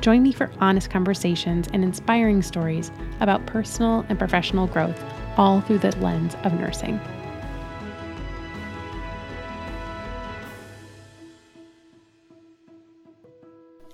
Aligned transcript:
Join 0.00 0.22
me 0.22 0.32
for 0.32 0.50
honest 0.60 0.90
conversations 0.90 1.68
and 1.72 1.84
inspiring 1.84 2.42
stories 2.42 2.90
about 3.20 3.44
personal 3.46 4.06
and 4.08 4.18
professional 4.18 4.66
growth, 4.66 4.98
all 5.36 5.60
through 5.60 5.78
the 5.78 5.94
lens 5.98 6.36
of 6.42 6.54
nursing. 6.54 6.98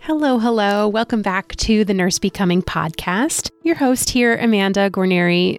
Hello, 0.00 0.38
hello. 0.38 0.86
Welcome 0.86 1.22
back 1.22 1.56
to 1.56 1.84
the 1.84 1.92
Nurse 1.92 2.20
Becoming 2.20 2.62
podcast. 2.62 3.50
Your 3.64 3.74
host 3.74 4.08
here, 4.08 4.36
Amanda 4.36 4.88
Guarnieri. 4.88 5.58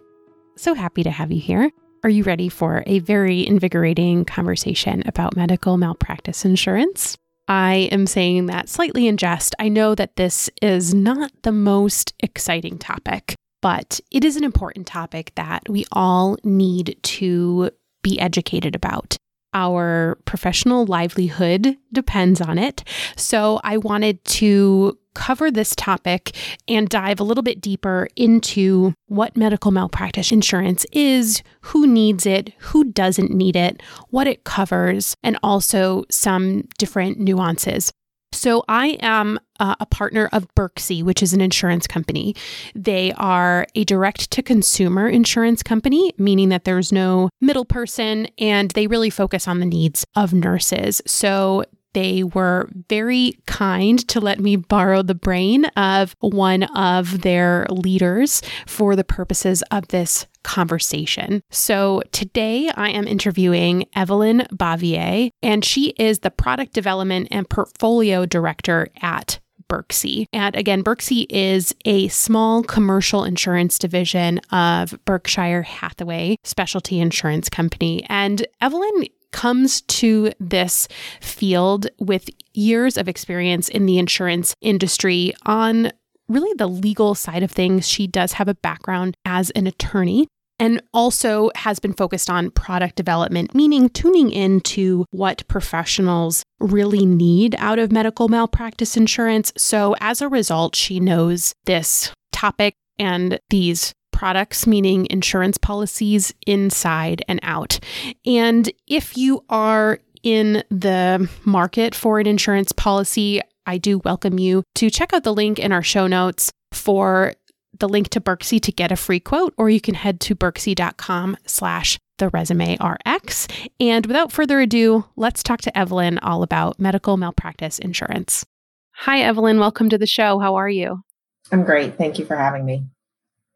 So 0.56 0.74
happy 0.74 1.04
to 1.04 1.12
have 1.12 1.34
you 1.34 1.42
here. 1.42 1.70
Are 2.04 2.10
you 2.10 2.24
ready 2.24 2.48
for 2.48 2.84
a 2.88 3.00
very 3.00 3.46
invigorating 3.46 4.24
conversation 4.24 5.04
about 5.06 5.36
medical 5.36 5.78
malpractice 5.78 6.46
insurance? 6.46 7.18
I 7.48 7.90
am 7.92 8.08
saying 8.08 8.48
that 8.48 8.70
slightly 8.70 9.08
in 9.08 9.18
jest. 9.18 9.56
I 9.60 9.70
know 9.70 9.96
that 9.96 10.16
this 10.16 10.50
is 10.62 10.94
not 10.94 11.32
the 11.44 11.52
most 11.52 12.14
exciting 12.20 12.78
topic, 12.78 13.36
but 13.62 14.00
it 14.12 14.26
is 14.26 14.36
an 14.36 14.44
important 14.44 14.88
topic 14.88 15.32
that 15.36 15.64
we 15.70 15.86
all 15.92 16.38
need 16.44 16.98
to 17.04 17.72
be 18.04 18.20
educated 18.20 18.76
about. 18.76 19.18
Our 19.54 20.18
professional 20.26 20.86
livelihood 20.86 21.78
depends 21.94 22.42
on 22.42 22.58
it. 22.58 22.84
So 23.16 23.60
I 23.64 23.78
wanted 23.78 24.24
to 24.26 24.98
cover 25.18 25.50
this 25.50 25.76
topic 25.76 26.36
and 26.68 26.88
dive 26.88 27.20
a 27.20 27.24
little 27.24 27.42
bit 27.42 27.60
deeper 27.60 28.08
into 28.16 28.94
what 29.08 29.36
medical 29.36 29.72
malpractice 29.72 30.32
insurance 30.32 30.86
is, 30.92 31.42
who 31.62 31.88
needs 31.88 32.28
it, 32.28 32.54
who 32.60 32.84
doesn't 32.84 33.32
need 33.32 33.56
it, 33.56 33.82
what 34.10 34.28
it 34.28 34.44
covers, 34.44 35.16
and 35.24 35.38
also 35.42 36.04
some 36.12 36.62
different 36.78 37.18
nuances. 37.18 37.92
So, 38.34 38.64
I 38.68 38.98
am 39.00 39.40
uh, 39.60 39.76
a 39.80 39.86
partner 39.86 40.30
of 40.32 40.48
Berxi, 40.54 41.02
which 41.02 41.24
is 41.24 41.34
an 41.34 41.42
insurance 41.42 41.88
company. 41.88 42.36
They 42.76 43.14
are 43.14 43.66
a 43.74 43.84
direct 43.86 44.30
to 44.32 44.44
consumer 44.44 45.08
insurance 45.08 45.64
company, 45.64 46.14
meaning 46.18 46.50
that 46.50 46.66
there's 46.66 46.92
no 46.92 47.30
middle 47.42 47.66
person 47.66 48.28
and 48.38 48.70
they 48.72 48.86
really 48.86 49.10
focus 49.10 49.48
on 49.48 49.60
the 49.60 49.66
needs 49.66 50.06
of 50.16 50.34
nurses. 50.34 51.02
So, 51.08 51.64
they 51.98 52.24
were 52.24 52.70
very 52.90 53.40
kind 53.48 54.08
to 54.08 54.20
let 54.20 54.40
me 54.40 54.56
borrow 54.56 55.02
the 55.02 55.16
brain 55.16 55.66
of 55.76 56.16
one 56.20 56.62
of 56.76 57.22
their 57.22 57.66
leaders 57.72 58.44
for 58.68 58.96
the 58.96 59.04
purposes 59.04 59.64
of 59.72 59.88
this 59.88 60.28
conversation. 60.44 61.42
So 61.50 62.04
today 62.12 62.70
I 62.76 62.92
am 62.92 63.08
interviewing 63.08 63.86
Evelyn 63.96 64.46
Bavier, 64.54 65.32
and 65.42 65.66
she 65.66 65.96
is 65.98 66.20
the 66.20 66.30
product 66.30 66.74
development 66.74 67.30
and 67.32 67.50
portfolio 67.50 68.28
director 68.28 68.90
at 69.02 69.40
Berxi. 69.68 70.28
And 70.32 70.56
again, 70.56 70.84
Berxi 70.84 71.26
is 71.30 71.74
a 71.84 72.10
small 72.10 72.62
commercial 72.62 73.24
insurance 73.24 73.80
division 73.80 74.40
of 74.52 74.98
Berkshire 75.04 75.64
Hathaway 75.64 76.38
Specialty 76.44 77.00
Insurance 77.00 77.50
Company. 77.50 78.06
And 78.08 78.46
Evelyn 78.62 79.08
comes 79.32 79.82
to 79.82 80.32
this 80.40 80.88
field 81.22 81.88
with 82.00 82.30
years 82.54 82.98
of 82.98 83.08
experience 83.08 83.70
in 83.70 83.86
the 83.86 83.98
insurance 83.98 84.54
industry 84.62 85.34
on 85.46 85.92
really 86.28 86.54
the 86.58 86.68
legal 86.68 87.16
side 87.16 87.44
of 87.44 87.52
things. 87.52 87.88
She 87.88 88.08
does 88.08 88.34
have 88.34 88.48
a 88.48 88.56
background 88.56 89.16
as 89.26 89.50
an 89.52 89.68
attorney 89.68 90.28
and 90.60 90.82
also 90.94 91.52
has 91.56 91.80
been 91.80 91.94
focused 91.94 92.30
on 92.30 92.52
product 92.52 92.96
development, 92.96 93.54
meaning 93.54 93.90
tuning 93.90 94.32
into 94.32 95.06
what 95.12 95.48
professionals 95.48 96.44
really 96.60 97.06
need 97.06 97.56
out 97.60 97.80
of 97.80 97.92
medical 97.92 98.28
malpractice 98.28 98.98
insurance. 98.98 99.54
So, 99.56 99.96
as 100.02 100.22
a 100.22 100.28
result, 100.28 100.76
she 100.76 101.00
knows 101.00 101.54
this 101.66 102.12
topic 102.32 102.74
and 102.98 103.40
these 103.50 103.94
products, 104.18 104.66
meaning 104.66 105.06
insurance 105.12 105.60
policies 105.60 106.34
inside 106.48 107.24
and 107.28 107.40
out. 107.44 107.80
And 108.26 108.68
if 108.88 109.16
you 109.16 109.46
are 109.48 110.00
in 110.24 110.64
the 110.72 111.30
market 111.46 111.94
for 111.94 112.20
an 112.20 112.26
insurance 112.26 112.72
policy, 112.72 113.42
I 113.68 113.78
do 113.78 114.00
welcome 114.00 114.40
you 114.40 114.64
to 114.76 114.90
check 114.90 115.14
out 115.14 115.24
the 115.24 115.34
link 115.34 115.60
in 115.60 115.72
our 115.72 115.84
show 115.84 116.08
notes 116.08 116.52
for 116.72 117.36
the 117.80 117.88
link 117.88 118.10
to 118.10 118.20
Berxi 118.20 118.60
to 118.62 118.72
get 118.72 118.92
a 118.92 118.96
free 118.96 119.20
quote, 119.20 119.54
or 119.56 119.70
you 119.70 119.80
can 119.80 119.94
head 119.94 120.20
to 120.22 120.36
berxi.com 120.36 121.38
slash 121.46 122.00
the 122.18 122.30
resume 122.30 122.76
RX. 122.82 123.48
And 123.80 124.08
without 124.08 124.32
further 124.32 124.60
ado, 124.60 125.06
let's 125.16 125.44
talk 125.44 125.62
to 125.62 125.78
Evelyn 125.78 126.18
all 126.18 126.42
about 126.42 126.80
medical 126.80 127.18
malpractice 127.18 127.78
insurance. 127.78 128.48
Hi, 128.96 129.20
Evelyn. 129.20 129.60
Welcome 129.60 129.90
to 129.90 130.00
the 130.00 130.08
show. 130.08 130.40
How 130.40 130.56
are 130.56 130.70
you? 130.70 131.04
I'm 131.52 131.64
great. 131.64 132.00
Thank 132.00 132.18
you 132.18 132.26
for 132.26 132.36
having 132.36 132.66
me. 132.66 132.84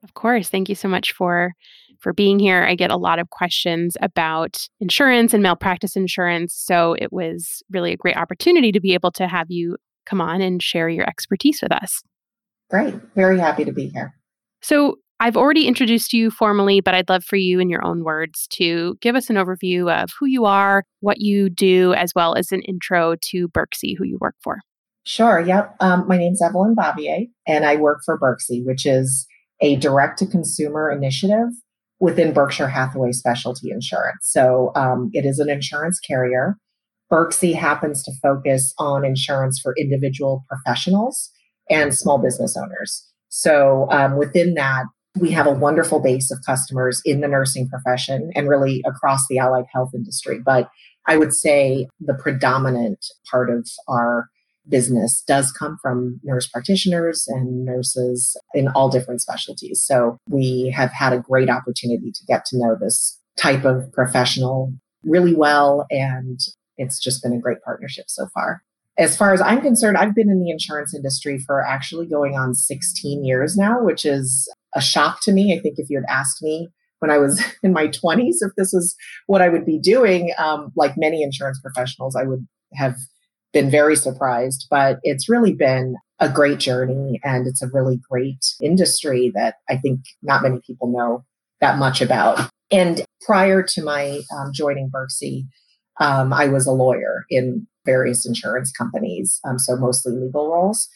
Of 0.03 0.13
course. 0.13 0.49
Thank 0.49 0.69
you 0.69 0.75
so 0.75 0.87
much 0.87 1.11
for 1.13 1.53
for 1.99 2.13
being 2.13 2.39
here. 2.39 2.63
I 2.63 2.73
get 2.73 2.89
a 2.89 2.97
lot 2.97 3.19
of 3.19 3.29
questions 3.29 3.95
about 4.01 4.67
insurance 4.79 5.33
and 5.33 5.43
malpractice 5.43 5.95
insurance, 5.95 6.55
so 6.55 6.95
it 6.97 7.13
was 7.13 7.61
really 7.69 7.93
a 7.93 7.97
great 7.97 8.17
opportunity 8.17 8.71
to 8.71 8.79
be 8.79 8.93
able 8.95 9.11
to 9.11 9.27
have 9.27 9.47
you 9.49 9.77
come 10.05 10.19
on 10.19 10.41
and 10.41 10.63
share 10.63 10.89
your 10.89 11.07
expertise 11.07 11.59
with 11.61 11.71
us. 11.71 12.01
Great. 12.71 12.95
Very 13.15 13.39
happy 13.39 13.65
to 13.65 13.71
be 13.71 13.89
here. 13.89 14.15
So, 14.61 14.97
I've 15.19 15.37
already 15.37 15.67
introduced 15.67 16.13
you 16.13 16.31
formally, 16.31 16.81
but 16.81 16.95
I'd 16.95 17.07
love 17.07 17.23
for 17.23 17.35
you, 17.35 17.59
in 17.59 17.69
your 17.69 17.85
own 17.85 18.03
words, 18.03 18.47
to 18.53 18.97
give 19.01 19.15
us 19.15 19.29
an 19.29 19.35
overview 19.35 19.87
of 19.91 20.09
who 20.19 20.25
you 20.25 20.45
are, 20.45 20.83
what 21.01 21.21
you 21.21 21.47
do, 21.47 21.93
as 21.93 22.13
well 22.15 22.33
as 22.33 22.51
an 22.51 22.63
intro 22.63 23.15
to 23.25 23.47
Berxi, 23.49 23.95
who 23.95 24.03
you 24.03 24.17
work 24.19 24.33
for. 24.43 24.57
Sure. 25.03 25.39
Yep. 25.39 25.75
Um, 25.79 26.07
my 26.07 26.17
name's 26.17 26.41
Evelyn 26.41 26.75
Bavier, 26.75 27.27
and 27.47 27.65
I 27.65 27.75
work 27.75 27.99
for 28.03 28.19
Berxi, 28.19 28.65
which 28.65 28.87
is 28.87 29.27
a 29.61 29.75
direct 29.77 30.19
to 30.19 30.25
consumer 30.25 30.91
initiative 30.91 31.49
within 31.99 32.33
Berkshire 32.33 32.67
Hathaway 32.67 33.11
Specialty 33.11 33.69
Insurance. 33.71 34.19
So 34.23 34.71
um, 34.75 35.09
it 35.13 35.25
is 35.25 35.39
an 35.39 35.49
insurance 35.49 35.99
carrier. 35.99 36.57
Berxi 37.11 37.53
happens 37.53 38.03
to 38.03 38.11
focus 38.21 38.73
on 38.79 39.05
insurance 39.05 39.59
for 39.61 39.75
individual 39.77 40.43
professionals 40.49 41.29
and 41.69 41.93
small 41.93 42.17
business 42.17 42.57
owners. 42.57 43.07
So 43.29 43.87
um, 43.91 44.17
within 44.17 44.55
that, 44.55 44.85
we 45.19 45.29
have 45.31 45.45
a 45.45 45.51
wonderful 45.51 45.99
base 45.99 46.31
of 46.31 46.39
customers 46.45 47.01
in 47.05 47.21
the 47.21 47.27
nursing 47.27 47.67
profession 47.69 48.31
and 48.33 48.49
really 48.49 48.81
across 48.85 49.27
the 49.29 49.37
allied 49.37 49.65
health 49.71 49.91
industry. 49.93 50.39
But 50.43 50.69
I 51.07 51.17
would 51.17 51.33
say 51.33 51.87
the 51.99 52.13
predominant 52.13 53.05
part 53.29 53.49
of 53.49 53.67
our 53.87 54.29
business 54.69 55.23
does 55.27 55.51
come 55.51 55.77
from 55.81 56.19
nurse 56.23 56.47
practitioners 56.47 57.25
and 57.27 57.65
nurses 57.65 58.37
in 58.53 58.67
all 58.69 58.89
different 58.89 59.21
specialties. 59.21 59.83
So 59.83 60.17
we 60.29 60.71
have 60.75 60.91
had 60.91 61.13
a 61.13 61.19
great 61.19 61.49
opportunity 61.49 62.11
to 62.11 62.25
get 62.27 62.45
to 62.45 62.57
know 62.57 62.75
this 62.79 63.19
type 63.37 63.65
of 63.65 63.91
professional 63.91 64.73
really 65.03 65.33
well. 65.33 65.85
And 65.89 66.39
it's 66.77 66.99
just 66.99 67.23
been 67.23 67.33
a 67.33 67.39
great 67.39 67.61
partnership 67.63 68.05
so 68.07 68.27
far. 68.33 68.61
As 68.97 69.17
far 69.17 69.33
as 69.33 69.41
I'm 69.41 69.61
concerned, 69.61 69.97
I've 69.97 70.13
been 70.13 70.29
in 70.29 70.43
the 70.43 70.51
insurance 70.51 70.93
industry 70.93 71.39
for 71.39 71.65
actually 71.65 72.05
going 72.05 72.35
on 72.35 72.53
16 72.53 73.25
years 73.25 73.57
now, 73.57 73.81
which 73.81 74.05
is 74.05 74.51
a 74.75 74.81
shock 74.81 75.21
to 75.23 75.31
me. 75.31 75.55
I 75.57 75.61
think 75.61 75.75
if 75.79 75.89
you 75.89 75.97
had 75.97 76.13
asked 76.13 76.43
me 76.43 76.69
when 76.99 77.09
I 77.09 77.17
was 77.17 77.43
in 77.63 77.73
my 77.73 77.87
20s 77.87 78.35
if 78.41 78.51
this 78.57 78.73
is 78.73 78.95
what 79.27 79.41
I 79.41 79.49
would 79.49 79.65
be 79.65 79.79
doing, 79.79 80.33
um, 80.37 80.71
like 80.75 80.93
many 80.97 81.23
insurance 81.23 81.59
professionals, 81.61 82.15
I 82.15 82.23
would 82.23 82.47
have 82.73 82.95
been 83.53 83.69
very 83.69 83.95
surprised, 83.95 84.67
but 84.69 84.99
it's 85.03 85.29
really 85.29 85.53
been 85.53 85.95
a 86.19 86.29
great 86.29 86.59
journey 86.59 87.19
and 87.23 87.47
it's 87.47 87.61
a 87.61 87.69
really 87.73 87.99
great 88.09 88.45
industry 88.61 89.31
that 89.33 89.55
I 89.69 89.77
think 89.77 90.01
not 90.21 90.43
many 90.43 90.59
people 90.65 90.87
know 90.87 91.25
that 91.59 91.77
much 91.77 92.01
about. 92.01 92.49
And 92.71 93.03
prior 93.25 93.63
to 93.63 93.83
my 93.83 94.21
um, 94.37 94.51
joining 94.53 94.89
Berxi, 94.89 95.45
um, 95.99 96.31
I 96.31 96.47
was 96.47 96.65
a 96.65 96.71
lawyer 96.71 97.25
in 97.29 97.67
various 97.85 98.25
insurance 98.25 98.71
companies, 98.71 99.39
um, 99.43 99.59
so 99.59 99.75
mostly 99.75 100.13
legal 100.13 100.49
roles. 100.49 100.87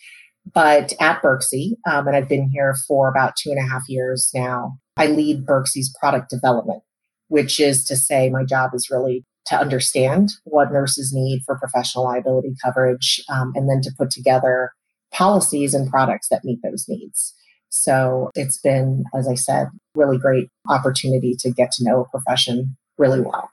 But 0.54 0.94
at 1.00 1.22
Berxi, 1.22 1.74
um, 1.90 2.08
and 2.08 2.16
I've 2.16 2.30
been 2.30 2.50
here 2.50 2.76
for 2.88 3.10
about 3.10 3.36
two 3.36 3.50
and 3.50 3.60
a 3.60 3.68
half 3.68 3.84
years 3.90 4.30
now, 4.34 4.78
I 4.96 5.08
lead 5.08 5.46
Berxi's 5.46 5.94
product 6.00 6.30
development, 6.30 6.84
which 7.28 7.60
is 7.60 7.84
to 7.86 7.96
say, 7.96 8.30
my 8.30 8.44
job 8.44 8.72
is 8.74 8.90
really 8.90 9.26
to 9.48 9.60
understand 9.60 10.32
what 10.44 10.72
nurses 10.72 11.14
need 11.14 11.42
for 11.46 11.58
professional 11.58 12.06
liability 12.06 12.54
coverage 12.64 13.24
um, 13.30 13.54
and 13.56 13.70
then 13.70 13.82
to 13.82 13.92
put 13.98 14.10
together 14.10 14.72
policies 15.12 15.74
and 15.74 15.90
products 15.90 16.28
that 16.30 16.44
meet 16.44 16.60
those 16.64 16.86
needs. 16.88 17.34
So 17.70 18.32
it's 18.36 18.60
been, 18.60 19.04
as 19.14 19.28
I 19.28 19.36
said, 19.36 19.68
really 19.96 20.18
great 20.18 20.50
opportunity 20.70 21.36
to 21.40 21.52
get 21.52 21.72
to 21.74 21.84
know 21.84 22.02
a 22.02 22.10
profession 22.10 22.78
really 22.98 23.22
well. 23.22 23.50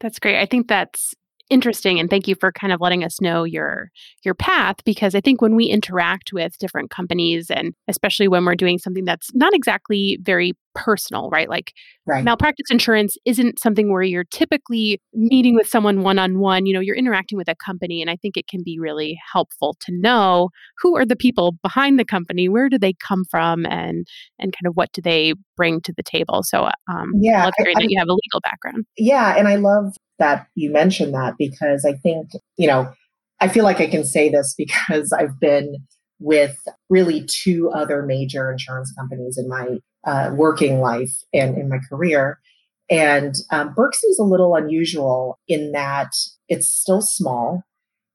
That's 0.00 0.18
great. 0.18 0.38
I 0.38 0.46
think 0.46 0.68
that's 0.68 1.14
interesting 1.48 2.00
and 2.00 2.10
thank 2.10 2.26
you 2.26 2.34
for 2.34 2.50
kind 2.50 2.72
of 2.72 2.80
letting 2.80 3.04
us 3.04 3.20
know 3.20 3.44
your 3.44 3.90
your 4.24 4.34
path 4.34 4.76
because 4.84 5.14
I 5.14 5.20
think 5.20 5.40
when 5.40 5.54
we 5.54 5.66
interact 5.66 6.32
with 6.32 6.58
different 6.58 6.90
companies 6.90 7.50
and 7.50 7.72
especially 7.86 8.26
when 8.26 8.44
we're 8.44 8.56
doing 8.56 8.78
something 8.78 9.04
that's 9.04 9.32
not 9.32 9.54
exactly 9.54 10.18
very 10.22 10.54
personal, 10.76 11.28
right? 11.30 11.48
Like 11.48 11.72
right. 12.06 12.22
malpractice 12.22 12.70
insurance 12.70 13.16
isn't 13.24 13.58
something 13.58 13.90
where 13.90 14.02
you're 14.02 14.24
typically 14.24 15.00
meeting 15.12 15.54
with 15.54 15.66
someone 15.66 16.02
one 16.02 16.18
on 16.18 16.38
one, 16.38 16.66
you 16.66 16.72
know, 16.72 16.80
you're 16.80 16.96
interacting 16.96 17.36
with 17.36 17.48
a 17.48 17.54
company 17.56 18.00
and 18.00 18.10
I 18.10 18.16
think 18.16 18.36
it 18.36 18.46
can 18.46 18.62
be 18.62 18.78
really 18.78 19.18
helpful 19.32 19.76
to 19.80 19.92
know 19.92 20.50
who 20.78 20.96
are 20.96 21.04
the 21.04 21.16
people 21.16 21.56
behind 21.62 21.98
the 21.98 22.04
company, 22.04 22.48
where 22.48 22.68
do 22.68 22.78
they 22.78 22.92
come 22.92 23.24
from 23.30 23.66
and 23.66 24.06
and 24.38 24.52
kind 24.52 24.68
of 24.68 24.74
what 24.74 24.92
do 24.92 25.02
they 25.02 25.34
bring 25.56 25.80
to 25.80 25.92
the 25.96 26.02
table. 26.02 26.42
So 26.44 26.68
um 26.90 27.12
yeah, 27.16 27.48
it's 27.48 27.56
great 27.60 27.76
I, 27.76 27.80
that 27.80 27.90
you 27.90 27.98
have 27.98 28.08
a 28.08 28.12
legal 28.12 28.40
background. 28.42 28.84
Yeah, 28.96 29.36
and 29.36 29.48
I 29.48 29.56
love 29.56 29.96
that 30.18 30.46
you 30.54 30.70
mentioned 30.70 31.14
that 31.14 31.34
because 31.38 31.84
I 31.84 31.94
think, 31.94 32.30
you 32.56 32.66
know, 32.66 32.92
I 33.40 33.48
feel 33.48 33.64
like 33.64 33.80
I 33.80 33.86
can 33.86 34.04
say 34.04 34.28
this 34.28 34.54
because 34.56 35.12
I've 35.12 35.38
been 35.40 35.76
with 36.18 36.56
really 36.88 37.24
two 37.26 37.70
other 37.70 38.02
major 38.02 38.50
insurance 38.50 38.92
companies 38.98 39.36
in 39.36 39.48
my 39.48 39.78
uh, 40.06 40.30
working 40.32 40.80
life 40.80 41.12
and 41.34 41.56
in 41.58 41.68
my 41.68 41.78
career. 41.90 42.38
And 42.88 43.34
um, 43.50 43.74
is 44.08 44.18
a 44.18 44.24
little 44.24 44.54
unusual 44.54 45.38
in 45.48 45.72
that 45.72 46.12
it's 46.48 46.68
still 46.68 47.02
small 47.02 47.64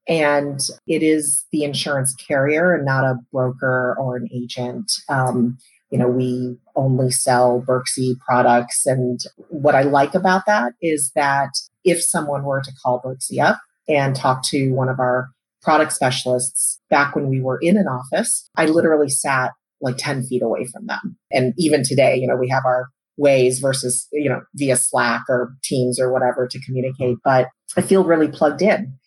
and 0.08 0.62
it 0.88 1.04
is 1.04 1.46
the 1.52 1.64
insurance 1.64 2.16
carrier 2.16 2.74
and 2.74 2.86
not 2.86 3.04
a 3.04 3.20
broker 3.32 3.96
or 4.00 4.16
an 4.16 4.30
agent. 4.34 4.92
Um, 5.10 5.58
you 5.92 6.00
know, 6.00 6.08
we 6.08 6.58
only 6.76 7.12
sell 7.12 7.64
Berxi 7.68 8.18
products. 8.20 8.86
And 8.86 9.20
what 9.50 9.76
I 9.76 9.82
like 9.84 10.16
about 10.16 10.46
that 10.48 10.74
is 10.82 11.12
that 11.16 11.50
if 11.84 12.02
someone 12.02 12.44
were 12.44 12.62
to 12.62 12.72
call 12.82 13.02
Berxi 13.02 13.44
up 13.44 13.60
and 13.90 14.16
talk 14.16 14.44
to 14.46 14.72
one 14.72 14.88
of 14.88 15.00
our 15.00 15.30
product 15.62 15.92
specialists 15.92 16.80
back 16.90 17.16
when 17.16 17.28
we 17.28 17.42
were 17.42 17.60
in 17.62 17.78
an 17.78 17.88
office, 17.88 18.50
I 18.56 18.66
literally 18.66 19.10
sat 19.10 19.52
like 19.82 19.98
10 19.98 20.24
feet 20.24 20.42
away 20.42 20.66
from 20.66 20.86
them. 20.88 21.18
And 21.32 21.54
even 21.58 21.84
today, 21.84 22.16
you 22.16 22.28
know, 22.28 22.36
we 22.36 22.50
have 22.50 22.66
our 22.66 22.90
ways 23.18 23.60
versus, 23.60 24.08
you 24.12 24.30
know, 24.30 24.42
via 24.56 24.76
Slack 24.76 25.24
or 25.30 25.54
Teams 25.64 26.00
or 26.00 26.12
whatever 26.12 26.48
to 26.48 26.62
communicate. 26.64 27.18
But 27.24 27.50
I 27.78 27.82
feel 27.82 28.04
really 28.04 28.28
plugged 28.28 28.62
in 28.62 28.98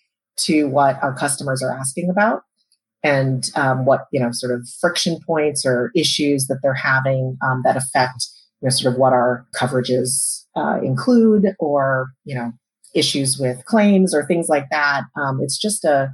to 0.41 0.65
what 0.65 1.03
our 1.03 1.15
customers 1.15 1.63
are 1.63 1.73
asking 1.77 2.11
about 2.11 2.43
and 3.03 3.51
um, 3.55 3.85
what, 3.85 4.07
you 4.13 4.21
know, 4.21 4.31
sort 4.33 4.53
of 4.53 4.67
friction 4.81 5.19
points 5.27 5.65
or 5.65 5.91
issues 5.95 6.47
that 6.47 6.59
they're 6.63 6.75
having 6.75 7.37
um, 7.45 7.63
that 7.65 7.77
affect, 7.77 8.27
you 8.61 8.67
know, 8.67 8.71
sort 8.71 8.93
of 8.93 8.99
what 8.99 9.13
our 9.13 9.47
coverages 9.55 10.45
uh, 10.57 10.79
include 10.83 11.55
or, 11.59 12.09
you 12.25 12.35
know, 12.35 12.53
issues 12.95 13.39
with 13.39 13.65
claims 13.67 14.15
or 14.15 14.25
things 14.25 14.49
like 14.49 14.67
that. 14.71 15.03
Um, 15.17 15.41
it's 15.43 15.59
just 15.59 15.85
a, 15.85 16.13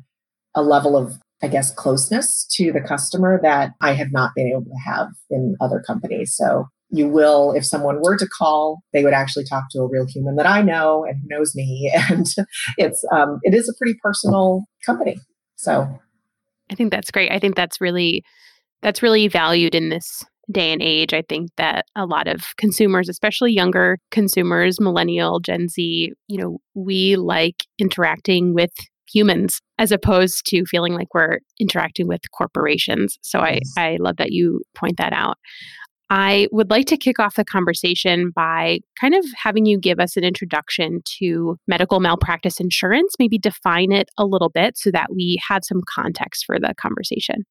a 0.55 0.63
level 0.63 0.97
of, 0.97 1.19
I 1.43 1.49
guess, 1.49 1.73
closeness 1.73 2.47
to 2.53 2.73
the 2.73 2.81
customer 2.81 3.41
that 3.43 3.73
I 3.81 3.93
have 3.93 4.13
not 4.13 4.33
been 4.35 4.49
able 4.49 4.65
to 4.65 4.79
have 4.85 5.09
in 5.31 5.57
other 5.61 5.83
companies. 5.87 6.35
So 6.37 6.67
you 6.91 7.09
will, 7.09 7.53
if 7.53 7.65
someone 7.65 8.01
were 8.03 8.17
to 8.17 8.27
call, 8.27 8.81
they 8.93 9.05
would 9.05 9.15
actually 9.15 9.45
talk 9.45 9.65
to 9.71 9.81
a 9.81 9.89
real 9.89 10.07
human 10.07 10.37
that 10.37 10.47
I 10.47 10.61
know 10.61 11.05
and 11.05 11.19
who 11.21 11.29
knows 11.29 11.55
me. 11.55 11.93
And 12.11 12.27
it's, 12.77 13.05
um, 13.13 13.39
it 13.43 13.55
is 13.55 13.69
a 13.69 13.75
pretty 13.79 13.99
personal 14.03 14.65
company. 14.85 15.19
So 15.57 15.89
I 16.71 16.75
think 16.75 16.91
that's 16.91 17.11
great. 17.11 17.31
I 17.31 17.39
think 17.39 17.55
that's 17.55 17.81
really, 17.81 18.25
that's 18.83 19.03
really 19.03 19.29
valued 19.29 19.75
in 19.75 19.89
this 19.89 20.25
day 20.51 20.73
and 20.73 20.83
age, 20.83 21.15
I 21.15 21.23
think 21.23 21.51
that 21.57 21.87
a 21.97 22.07
lot 22.07 22.27
of 22.27 22.57
consumers, 22.57 23.09
especially 23.09 23.53
younger 23.53 23.99
consumers, 24.11 24.81
millennial, 24.81 25.41
Gen 25.41 25.69
Z, 25.69 26.13
you 26.27 26.39
know, 26.39 26.59
we 26.75 27.17
like 27.17 27.65
interacting 27.79 28.55
with 28.55 28.73
humans 29.13 29.61
as 29.79 29.93
opposed 29.93 30.47
to 30.47 30.65
feeling 30.67 30.95
like 30.95 31.13
we're 31.15 31.39
interacting 31.59 32.07
with 32.07 32.21
corporations. 32.33 33.19
So 33.23 33.41
I, 33.41 33.57
mm-hmm. 33.57 33.81
I 33.81 33.97
love 34.01 34.17
that 34.17 34.33
you 34.33 34.63
point 34.75 34.99
that 34.99 35.13
out. 35.13 35.37
I 36.13 36.49
would 36.51 36.71
like 36.71 36.87
to 36.87 36.97
kick 36.97 37.21
off 37.21 37.37
the 37.37 37.45
conversation 37.45 38.33
by 38.35 38.81
kind 39.01 39.15
of 39.15 39.25
having 39.37 39.65
you 39.65 39.79
give 39.79 40.01
us 40.01 40.17
an 40.17 40.25
introduction 40.25 41.03
to 41.21 41.57
medical 41.69 42.01
malpractice 42.01 42.59
insurance, 42.59 43.15
maybe 43.21 43.39
define 43.39 43.93
it 43.93 44.09
a 44.19 44.27
little 44.27 44.49
bit 44.49 44.77
so 44.77 44.91
that 44.91 45.07
we 45.15 45.41
have 45.49 45.63
some 45.65 45.83
context 45.89 46.45
for 46.45 46.59
the 46.59 46.75
conversation. 46.81 47.45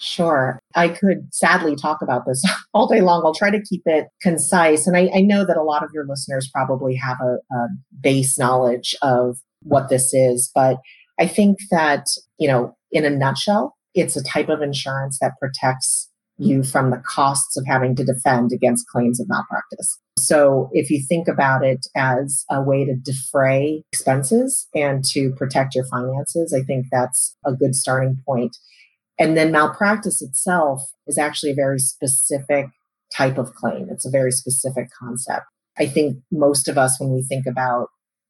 Sure. 0.00 0.60
I 0.76 0.88
could 0.88 1.28
sadly 1.32 1.74
talk 1.74 2.02
about 2.02 2.22
this 2.26 2.44
all 2.74 2.86
day 2.86 3.00
long. 3.00 3.22
I'll 3.24 3.34
try 3.34 3.50
to 3.50 3.62
keep 3.62 3.82
it 3.86 4.06
concise. 4.22 4.86
And 4.86 4.96
I, 4.96 5.10
I 5.12 5.20
know 5.20 5.44
that 5.44 5.56
a 5.56 5.62
lot 5.62 5.82
of 5.82 5.90
your 5.92 6.06
listeners 6.06 6.48
probably 6.52 6.94
have 6.94 7.16
a, 7.20 7.54
a 7.54 7.68
base 8.00 8.38
knowledge 8.38 8.94
of 9.02 9.38
what 9.62 9.88
this 9.88 10.12
is, 10.12 10.50
but 10.54 10.76
I 11.18 11.26
think 11.26 11.58
that, 11.70 12.06
you 12.38 12.48
know, 12.48 12.76
in 12.90 13.04
a 13.04 13.10
nutshell, 13.10 13.76
it's 13.94 14.16
a 14.16 14.24
type 14.24 14.48
of 14.48 14.62
insurance 14.62 15.18
that 15.20 15.38
protects 15.40 16.10
you 16.36 16.64
from 16.64 16.90
the 16.90 17.02
costs 17.06 17.56
of 17.56 17.64
having 17.66 17.94
to 17.94 18.04
defend 18.04 18.50
against 18.52 18.88
claims 18.88 19.20
of 19.20 19.28
malpractice. 19.28 19.98
So 20.18 20.68
if 20.72 20.90
you 20.90 21.00
think 21.00 21.28
about 21.28 21.64
it 21.64 21.86
as 21.94 22.44
a 22.50 22.60
way 22.60 22.84
to 22.84 22.94
defray 22.96 23.84
expenses 23.92 24.66
and 24.74 25.04
to 25.12 25.32
protect 25.32 25.74
your 25.74 25.86
finances, 25.86 26.52
I 26.52 26.62
think 26.62 26.86
that's 26.90 27.36
a 27.44 27.52
good 27.52 27.74
starting 27.74 28.18
point. 28.26 28.56
And 29.18 29.36
then 29.36 29.52
malpractice 29.52 30.20
itself 30.22 30.82
is 31.06 31.18
actually 31.18 31.52
a 31.52 31.56
very 31.56 31.78
specific 31.78 32.66
type 33.16 33.38
of 33.38 33.54
claim. 33.54 33.88
It's 33.90 34.06
a 34.06 34.10
very 34.10 34.32
specific 34.32 34.88
concept. 34.98 35.46
I 35.78 35.86
think 35.86 36.16
most 36.32 36.66
of 36.68 36.78
us, 36.78 36.98
when 36.98 37.10
we 37.10 37.22
think 37.22 37.46
about, 37.46 37.88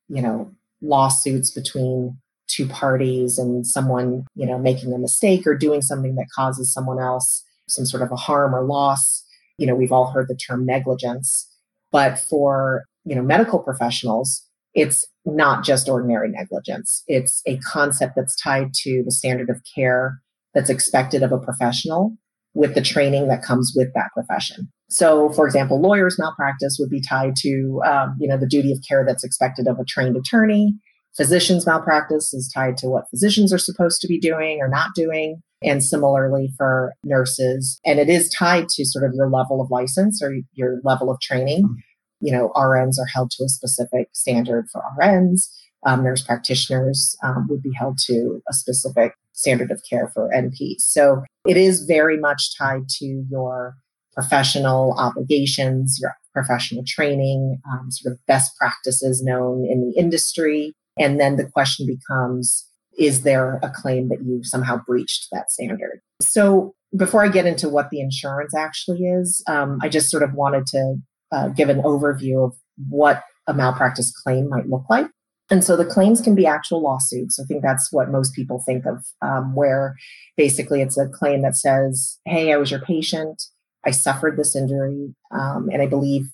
you 0.08 0.20
know, 0.20 0.52
lawsuits 0.82 1.50
between 1.50 2.19
two 2.49 2.67
parties 2.67 3.38
and 3.38 3.67
someone, 3.67 4.25
you 4.35 4.46
know, 4.46 4.58
making 4.58 4.93
a 4.93 4.99
mistake 4.99 5.46
or 5.46 5.56
doing 5.56 5.82
something 5.82 6.14
that 6.17 6.26
causes 6.35 6.73
someone 6.73 7.00
else 7.00 7.44
some 7.69 7.87
sort 7.87 8.02
of 8.02 8.12
a 8.12 8.17
harm 8.17 8.55
or 8.55 8.64
loss, 8.64 9.25
you 9.58 9.67
know, 9.67 9.75
we've 9.75 9.93
all 9.93 10.11
heard 10.11 10.29
the 10.29 10.37
term 10.37 10.67
negligence. 10.67 11.50
But 11.91 12.19
for, 12.19 12.85
you 13.05 13.14
know, 13.14 13.23
medical 13.23 13.58
professionals, 13.58 14.46
it's 14.75 15.06
not 15.25 15.64
just 15.64 15.88
ordinary 15.88 16.29
negligence. 16.29 17.02
It's 17.06 17.41
a 17.46 17.58
concept 17.58 18.14
that's 18.17 18.41
tied 18.41 18.75
to 18.82 19.02
the 19.05 19.12
standard 19.12 19.48
of 19.48 19.60
care 19.74 20.20
that's 20.53 20.70
expected 20.70 21.22
of 21.22 21.32
a 21.32 21.39
professional 21.39 22.17
with 22.55 22.74
the 22.74 22.82
training 22.82 23.29
that 23.29 23.43
comes 23.43 23.72
with 23.77 23.89
that 23.94 24.10
profession. 24.15 24.69
So, 24.89 25.31
for 25.31 25.46
example, 25.46 25.81
lawyers' 25.81 26.19
malpractice 26.19 26.77
would 26.79 26.91
be 26.91 27.01
tied 27.01 27.34
to, 27.39 27.81
um, 27.84 28.17
you 28.20 28.29
know, 28.29 28.36
the 28.36 28.46
duty 28.46 28.70
of 28.72 28.79
care 28.89 29.05
that's 29.06 29.24
expected 29.24 29.67
of 29.67 29.79
a 29.79 29.84
trained 29.84 30.17
attorney. 30.17 30.74
Physicians' 31.17 31.67
malpractice 31.67 32.35
is 32.35 32.51
tied 32.53 32.77
to 32.79 32.89
what 32.89 33.09
physicians 33.11 33.53
are 33.53 33.59
supposed 33.59 34.01
to 34.01 34.09
be 34.09 34.19
doing 34.19 34.59
or 34.61 34.69
not 34.69 34.91
doing. 34.94 35.43
And 35.63 35.83
similarly 35.83 36.53
for 36.59 36.93
nurses. 37.05 37.81
And 37.87 37.99
it 37.99 38.11
is 38.11 38.29
tied 38.29 38.69
to 38.71 38.85
sort 38.85 39.03
of 39.03 39.15
your 39.15 39.31
level 39.31 39.63
of 39.63 39.71
license 39.71 40.23
or 40.23 40.37
your 40.53 40.79
level 40.85 41.11
of 41.11 41.19
training. 41.23 41.65
You 42.21 42.33
know, 42.33 42.53
RNs 42.55 42.99
are 42.99 43.06
held 43.06 43.31
to 43.31 43.44
a 43.44 43.49
specific 43.49 44.09
standard 44.13 44.67
for 44.71 44.83
RNs. 45.01 45.49
Um, 45.87 46.05
nurse 46.05 46.21
practitioners 46.21 47.17
um, 47.23 47.47
would 47.49 47.63
be 47.63 47.73
held 47.73 47.99
to 48.06 48.43
a 48.47 48.53
specific 48.53 49.13
standard 49.33 49.71
of 49.71 49.83
care 49.89 50.11
for 50.13 50.31
NPs. 50.35 50.81
So 50.81 51.23
it 51.47 51.56
is 51.56 51.85
very 51.85 52.19
much 52.19 52.59
tied 52.59 52.89
to 52.99 53.25
your 53.31 53.77
professional 54.15 54.94
obligations, 54.99 55.99
your 56.01 56.15
professional 56.33 56.85
training, 56.87 57.61
um, 57.71 57.91
sort 57.91 58.13
of 58.13 58.27
best 58.27 58.56
practices 58.56 59.23
known 59.23 59.67
in 59.69 59.91
the 59.91 60.01
industry. 60.01 60.75
And 60.98 61.20
then 61.20 61.36
the 61.36 61.48
question 61.48 61.86
becomes, 61.86 62.69
is 62.98 63.22
there 63.22 63.58
a 63.63 63.70
claim 63.70 64.08
that 64.08 64.22
you 64.24 64.41
somehow 64.44 64.81
breached 64.86 65.29
that 65.32 65.51
standard? 65.51 66.01
So 66.20 66.74
before 66.96 67.24
I 67.24 67.29
get 67.29 67.46
into 67.46 67.69
what 67.69 67.91
the 67.91 68.01
insurance 68.01 68.55
actually 68.55 69.05
is, 69.05 69.43
um, 69.48 69.79
I 69.82 69.89
just 69.89 70.10
sort 70.10 70.22
of 70.22 70.34
wanted 70.34 70.67
to 70.67 70.96
uh, 71.32 71.48
give 71.48 71.69
an 71.69 71.82
overview 71.82 72.46
of 72.46 72.55
what 72.89 73.22
a 73.46 73.55
malpractice 73.55 74.13
claim 74.22 74.48
might 74.48 74.69
look 74.69 74.84
like. 74.89 75.08
And 75.51 75.63
so 75.63 75.77
the 75.77 75.84
claims 75.84 76.20
can 76.20 76.34
be 76.34 76.46
actual 76.46 76.82
lawsuits. 76.82 77.39
I 77.39 77.44
think 77.44 77.63
that's 77.63 77.93
what 77.93 78.10
most 78.10 78.34
people 78.34 78.63
think 78.65 78.86
of, 78.86 79.05
um, 79.20 79.55
where 79.55 79.94
basically 80.36 80.81
it's 80.81 80.96
a 80.96 81.08
claim 81.08 81.43
that 81.43 81.56
says, 81.56 82.19
Hey, 82.24 82.53
I 82.53 82.56
was 82.56 82.70
your 82.70 82.81
patient. 82.81 83.43
I 83.84 83.91
suffered 83.91 84.39
this 84.39 84.56
injury. 84.56 85.15
Um, 85.31 85.69
and 85.70 85.82
I 85.82 85.86
believe 85.86 86.31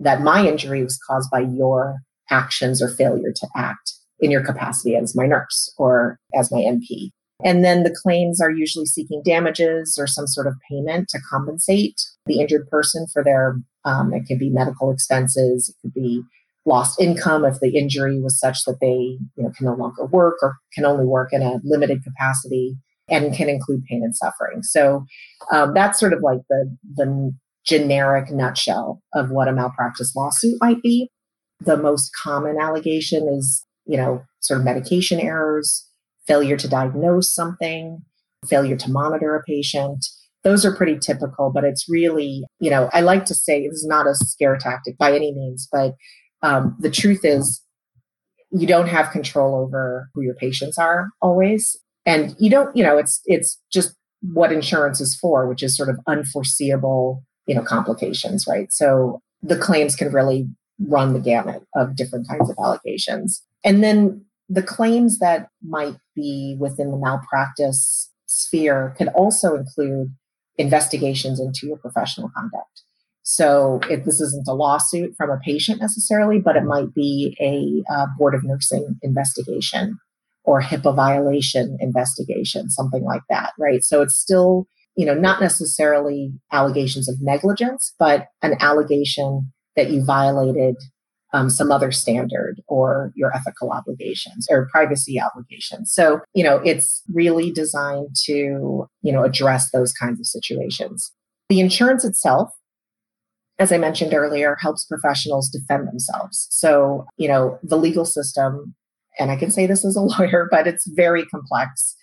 that 0.00 0.22
my 0.22 0.46
injury 0.46 0.82
was 0.82 0.98
caused 0.98 1.30
by 1.30 1.40
your 1.40 1.98
actions 2.30 2.82
or 2.82 2.88
failure 2.88 3.32
to 3.34 3.48
act 3.56 3.92
in 4.20 4.30
your 4.30 4.44
capacity 4.44 4.96
as 4.96 5.14
my 5.16 5.26
nurse 5.26 5.72
or 5.78 6.18
as 6.34 6.50
my 6.52 6.58
NP. 6.58 7.10
And 7.44 7.64
then 7.64 7.84
the 7.84 7.94
claims 8.02 8.40
are 8.40 8.50
usually 8.50 8.86
seeking 8.86 9.22
damages 9.24 9.96
or 9.98 10.08
some 10.08 10.26
sort 10.26 10.48
of 10.48 10.54
payment 10.68 11.08
to 11.10 11.20
compensate 11.30 12.00
the 12.26 12.40
injured 12.40 12.68
person 12.68 13.06
for 13.12 13.22
their, 13.22 13.56
um, 13.84 14.12
it 14.12 14.24
could 14.26 14.40
be 14.40 14.50
medical 14.50 14.90
expenses, 14.90 15.68
it 15.68 15.76
could 15.80 15.94
be 15.94 16.22
lost 16.66 17.00
income 17.00 17.44
if 17.44 17.60
the 17.60 17.76
injury 17.76 18.20
was 18.20 18.38
such 18.38 18.64
that 18.64 18.78
they 18.80 18.86
you 18.88 19.20
know, 19.36 19.50
can 19.56 19.66
no 19.66 19.74
longer 19.74 20.04
work 20.06 20.36
or 20.42 20.56
can 20.74 20.84
only 20.84 21.06
work 21.06 21.32
in 21.32 21.42
a 21.42 21.60
limited 21.64 22.02
capacity. 22.02 22.76
and 23.10 23.34
can 23.34 23.48
include 23.48 23.82
pain 23.88 24.02
and 24.04 24.14
suffering. 24.14 24.62
So 24.62 25.06
um, 25.50 25.72
that's 25.72 25.98
sort 25.98 26.12
of 26.12 26.20
like 26.22 26.40
the 26.50 26.76
the 26.94 27.32
generic 27.64 28.30
nutshell 28.30 29.00
of 29.14 29.30
what 29.30 29.48
a 29.48 29.52
malpractice 29.52 30.14
lawsuit 30.16 30.58
might 30.60 30.82
be. 30.82 31.10
The 31.60 31.76
most 31.76 32.10
common 32.22 32.58
allegation 32.60 33.28
is, 33.28 33.64
you 33.88 33.96
know, 33.96 34.22
sort 34.40 34.60
of 34.60 34.64
medication 34.64 35.18
errors, 35.18 35.88
failure 36.26 36.56
to 36.56 36.68
diagnose 36.68 37.32
something, 37.32 38.02
failure 38.46 38.76
to 38.76 38.90
monitor 38.90 39.34
a 39.34 39.42
patient. 39.42 40.06
Those 40.44 40.64
are 40.64 40.76
pretty 40.76 40.98
typical, 40.98 41.50
but 41.52 41.64
it's 41.64 41.86
really, 41.88 42.44
you 42.60 42.70
know, 42.70 42.88
I 42.92 43.00
like 43.00 43.24
to 43.24 43.34
say 43.34 43.66
this 43.66 43.78
is 43.78 43.86
not 43.86 44.06
a 44.06 44.14
scare 44.14 44.56
tactic 44.56 44.96
by 44.98 45.10
any 45.10 45.34
means, 45.34 45.66
but 45.72 45.94
um, 46.42 46.76
the 46.78 46.90
truth 46.90 47.24
is 47.24 47.62
you 48.50 48.66
don't 48.66 48.88
have 48.88 49.10
control 49.10 49.56
over 49.56 50.08
who 50.14 50.22
your 50.22 50.34
patients 50.34 50.78
are 50.78 51.08
always. 51.20 51.76
And 52.06 52.36
you 52.38 52.48
don't 52.48 52.74
you 52.74 52.82
know 52.82 52.96
it's 52.96 53.20
it's 53.26 53.60
just 53.70 53.94
what 54.22 54.52
insurance 54.52 55.00
is 55.00 55.14
for 55.14 55.46
which 55.46 55.62
is 55.62 55.76
sort 55.76 55.90
of 55.90 55.98
unforeseeable 56.06 57.22
you 57.46 57.54
know 57.54 57.62
complications 57.62 58.46
right? 58.48 58.72
So 58.72 59.20
the 59.42 59.58
claims 59.58 59.94
can 59.94 60.10
really 60.10 60.48
run 60.86 61.12
the 61.12 61.20
gamut 61.20 61.62
of 61.76 61.96
different 61.96 62.26
kinds 62.28 62.48
of 62.48 62.56
allegations 62.58 63.42
and 63.64 63.82
then 63.82 64.24
the 64.48 64.62
claims 64.62 65.18
that 65.18 65.48
might 65.62 65.96
be 66.14 66.56
within 66.58 66.90
the 66.90 66.96
malpractice 66.96 68.10
sphere 68.26 68.94
can 68.96 69.08
also 69.08 69.54
include 69.54 70.14
investigations 70.56 71.38
into 71.40 71.66
your 71.66 71.76
professional 71.78 72.30
conduct 72.36 72.82
so 73.30 73.80
if 73.90 74.06
this 74.06 74.22
isn't 74.22 74.48
a 74.48 74.54
lawsuit 74.54 75.14
from 75.14 75.28
a 75.28 75.36
patient 75.44 75.82
necessarily, 75.82 76.38
but 76.40 76.56
it 76.56 76.64
might 76.64 76.94
be 76.94 77.36
a 77.38 77.92
uh, 77.92 78.06
board 78.16 78.34
of 78.34 78.42
nursing 78.42 78.98
investigation 79.02 79.98
or 80.44 80.62
HIPAA 80.62 80.96
violation 80.96 81.76
investigation, 81.78 82.70
something 82.70 83.02
like 83.02 83.20
that, 83.28 83.52
right? 83.58 83.84
So 83.84 84.00
it's 84.00 84.16
still, 84.16 84.66
you 84.96 85.04
know, 85.04 85.12
not 85.12 85.42
necessarily 85.42 86.32
allegations 86.52 87.06
of 87.06 87.16
negligence, 87.20 87.94
but 87.98 88.28
an 88.40 88.54
allegation 88.60 89.52
that 89.76 89.90
you 89.90 90.02
violated 90.02 90.76
um, 91.32 91.50
some 91.50 91.70
other 91.70 91.92
standard 91.92 92.60
or 92.68 93.12
your 93.14 93.34
ethical 93.34 93.70
obligations 93.70 94.46
or 94.50 94.68
privacy 94.72 95.20
obligations. 95.20 95.92
So, 95.92 96.20
you 96.34 96.42
know, 96.42 96.56
it's 96.64 97.02
really 97.12 97.50
designed 97.50 98.16
to, 98.24 98.86
you 99.02 99.12
know, 99.12 99.24
address 99.24 99.70
those 99.70 99.92
kinds 99.92 100.20
of 100.20 100.26
situations. 100.26 101.12
The 101.48 101.60
insurance 101.60 102.04
itself 102.04 102.50
as 103.58 103.72
I 103.72 103.78
mentioned 103.78 104.14
earlier, 104.14 104.56
helps 104.60 104.84
professionals 104.84 105.48
defend 105.48 105.88
themselves. 105.88 106.46
So, 106.50 107.06
you 107.16 107.28
know, 107.28 107.58
the 107.62 107.76
legal 107.76 108.04
system, 108.04 108.74
and 109.18 109.30
I 109.30 109.36
can 109.36 109.50
say 109.50 109.66
this 109.66 109.84
as 109.84 109.96
a 109.96 110.00
lawyer, 110.18 110.48
but 110.50 110.66
it's 110.66 110.86
very 110.94 111.26
complex. 111.26 111.96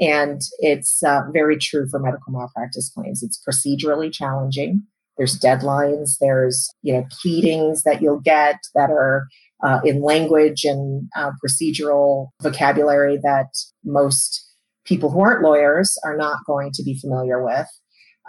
And 0.00 0.40
it's 0.60 1.02
uh, 1.02 1.22
very 1.32 1.58
true 1.58 1.86
for 1.90 1.98
medical 1.98 2.32
malpractice 2.32 2.90
claims. 2.94 3.22
It's 3.22 3.40
procedurally 3.46 4.12
challenging. 4.12 4.82
There's 5.20 5.38
deadlines. 5.38 6.16
There's, 6.18 6.72
you 6.80 6.94
know, 6.94 7.06
pleadings 7.20 7.82
that 7.82 8.00
you'll 8.00 8.20
get 8.20 8.56
that 8.74 8.88
are 8.88 9.26
uh, 9.62 9.80
in 9.84 10.00
language 10.00 10.64
and 10.64 11.10
uh, 11.14 11.32
procedural 11.44 12.28
vocabulary 12.40 13.18
that 13.22 13.48
most 13.84 14.42
people 14.86 15.10
who 15.10 15.20
aren't 15.20 15.42
lawyers 15.42 15.98
are 16.06 16.16
not 16.16 16.38
going 16.46 16.70
to 16.72 16.82
be 16.82 16.98
familiar 16.98 17.44
with. 17.44 17.66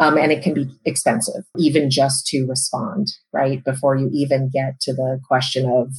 Um, 0.01 0.17
and 0.17 0.33
it 0.33 0.43
can 0.43 0.53
be 0.53 0.67
expensive, 0.83 1.43
even 1.57 1.89
just 1.89 2.25
to 2.27 2.45
respond, 2.45 3.07
right? 3.31 3.63
Before 3.63 3.95
you 3.95 4.09
even 4.11 4.49
get 4.53 4.81
to 4.81 4.93
the 4.93 5.21
question 5.25 5.71
of, 5.71 5.93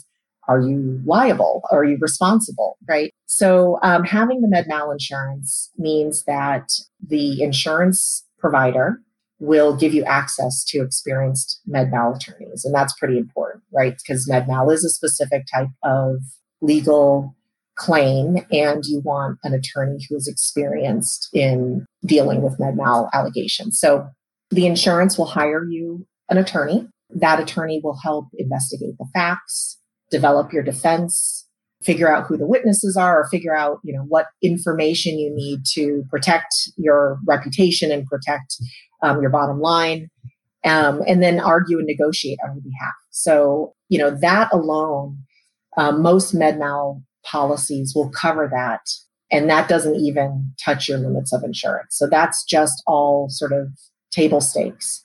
are 0.46 0.60
you 0.60 1.00
liable? 1.06 1.62
Are 1.70 1.84
you 1.84 1.96
responsible? 2.02 2.76
Right. 2.86 3.14
So 3.24 3.78
um, 3.82 4.04
having 4.04 4.42
the 4.42 4.48
med 4.48 4.66
mal 4.68 4.90
insurance 4.90 5.70
means 5.78 6.24
that 6.24 6.68
the 7.00 7.40
insurance 7.40 8.26
provider 8.38 9.00
will 9.42 9.74
give 9.74 9.92
you 9.92 10.04
access 10.04 10.64
to 10.64 10.82
experienced 10.82 11.60
med 11.66 11.90
mal 11.90 12.14
attorneys. 12.14 12.64
And 12.64 12.72
that's 12.72 12.94
pretty 12.94 13.18
important, 13.18 13.64
right? 13.72 13.94
Because 13.96 14.28
med 14.28 14.46
mal 14.46 14.70
is 14.70 14.84
a 14.84 14.88
specific 14.88 15.42
type 15.52 15.68
of 15.82 16.18
legal 16.60 17.34
claim 17.74 18.46
and 18.52 18.84
you 18.84 19.00
want 19.00 19.38
an 19.42 19.52
attorney 19.52 19.98
who 20.08 20.16
is 20.16 20.28
experienced 20.28 21.28
in 21.32 21.84
dealing 22.06 22.40
with 22.42 22.60
med 22.60 22.76
mal 22.76 23.10
allegations. 23.12 23.80
So 23.80 24.06
the 24.50 24.66
insurance 24.66 25.18
will 25.18 25.26
hire 25.26 25.64
you 25.64 26.06
an 26.28 26.38
attorney. 26.38 26.88
That 27.10 27.40
attorney 27.40 27.80
will 27.82 27.98
help 28.00 28.26
investigate 28.38 28.96
the 28.96 29.06
facts, 29.12 29.76
develop 30.10 30.52
your 30.52 30.62
defense, 30.62 31.48
figure 31.82 32.14
out 32.14 32.26
who 32.26 32.36
the 32.36 32.46
witnesses 32.46 32.96
are 32.96 33.20
or 33.20 33.28
figure 33.28 33.56
out, 33.56 33.78
you 33.82 33.92
know, 33.92 34.04
what 34.06 34.26
information 34.40 35.18
you 35.18 35.34
need 35.34 35.60
to 35.74 36.04
protect 36.10 36.54
your 36.76 37.18
reputation 37.26 37.90
and 37.90 38.06
protect 38.06 38.56
um, 39.02 39.20
your 39.20 39.30
bottom 39.30 39.60
line. 39.60 40.08
Um, 40.64 41.02
and 41.08 41.20
then 41.20 41.40
argue 41.40 41.78
and 41.78 41.86
negotiate 41.88 42.38
on 42.44 42.54
your 42.54 42.62
behalf. 42.62 42.94
So, 43.10 43.74
you 43.88 43.98
know, 43.98 44.10
that 44.10 44.48
alone, 44.52 45.18
um, 45.76 46.02
most 46.02 46.34
med 46.34 46.56
mal 46.58 47.02
policies 47.24 47.92
will 47.96 48.10
cover 48.10 48.48
that. 48.52 48.82
And 49.32 49.50
that 49.50 49.68
doesn't 49.68 49.96
even 49.96 50.52
touch 50.64 50.88
your 50.88 50.98
limits 50.98 51.32
of 51.32 51.42
insurance. 51.42 51.96
So 51.96 52.06
that's 52.06 52.44
just 52.44 52.82
all 52.86 53.26
sort 53.28 53.52
of 53.52 53.68
table 54.12 54.40
stakes 54.40 55.04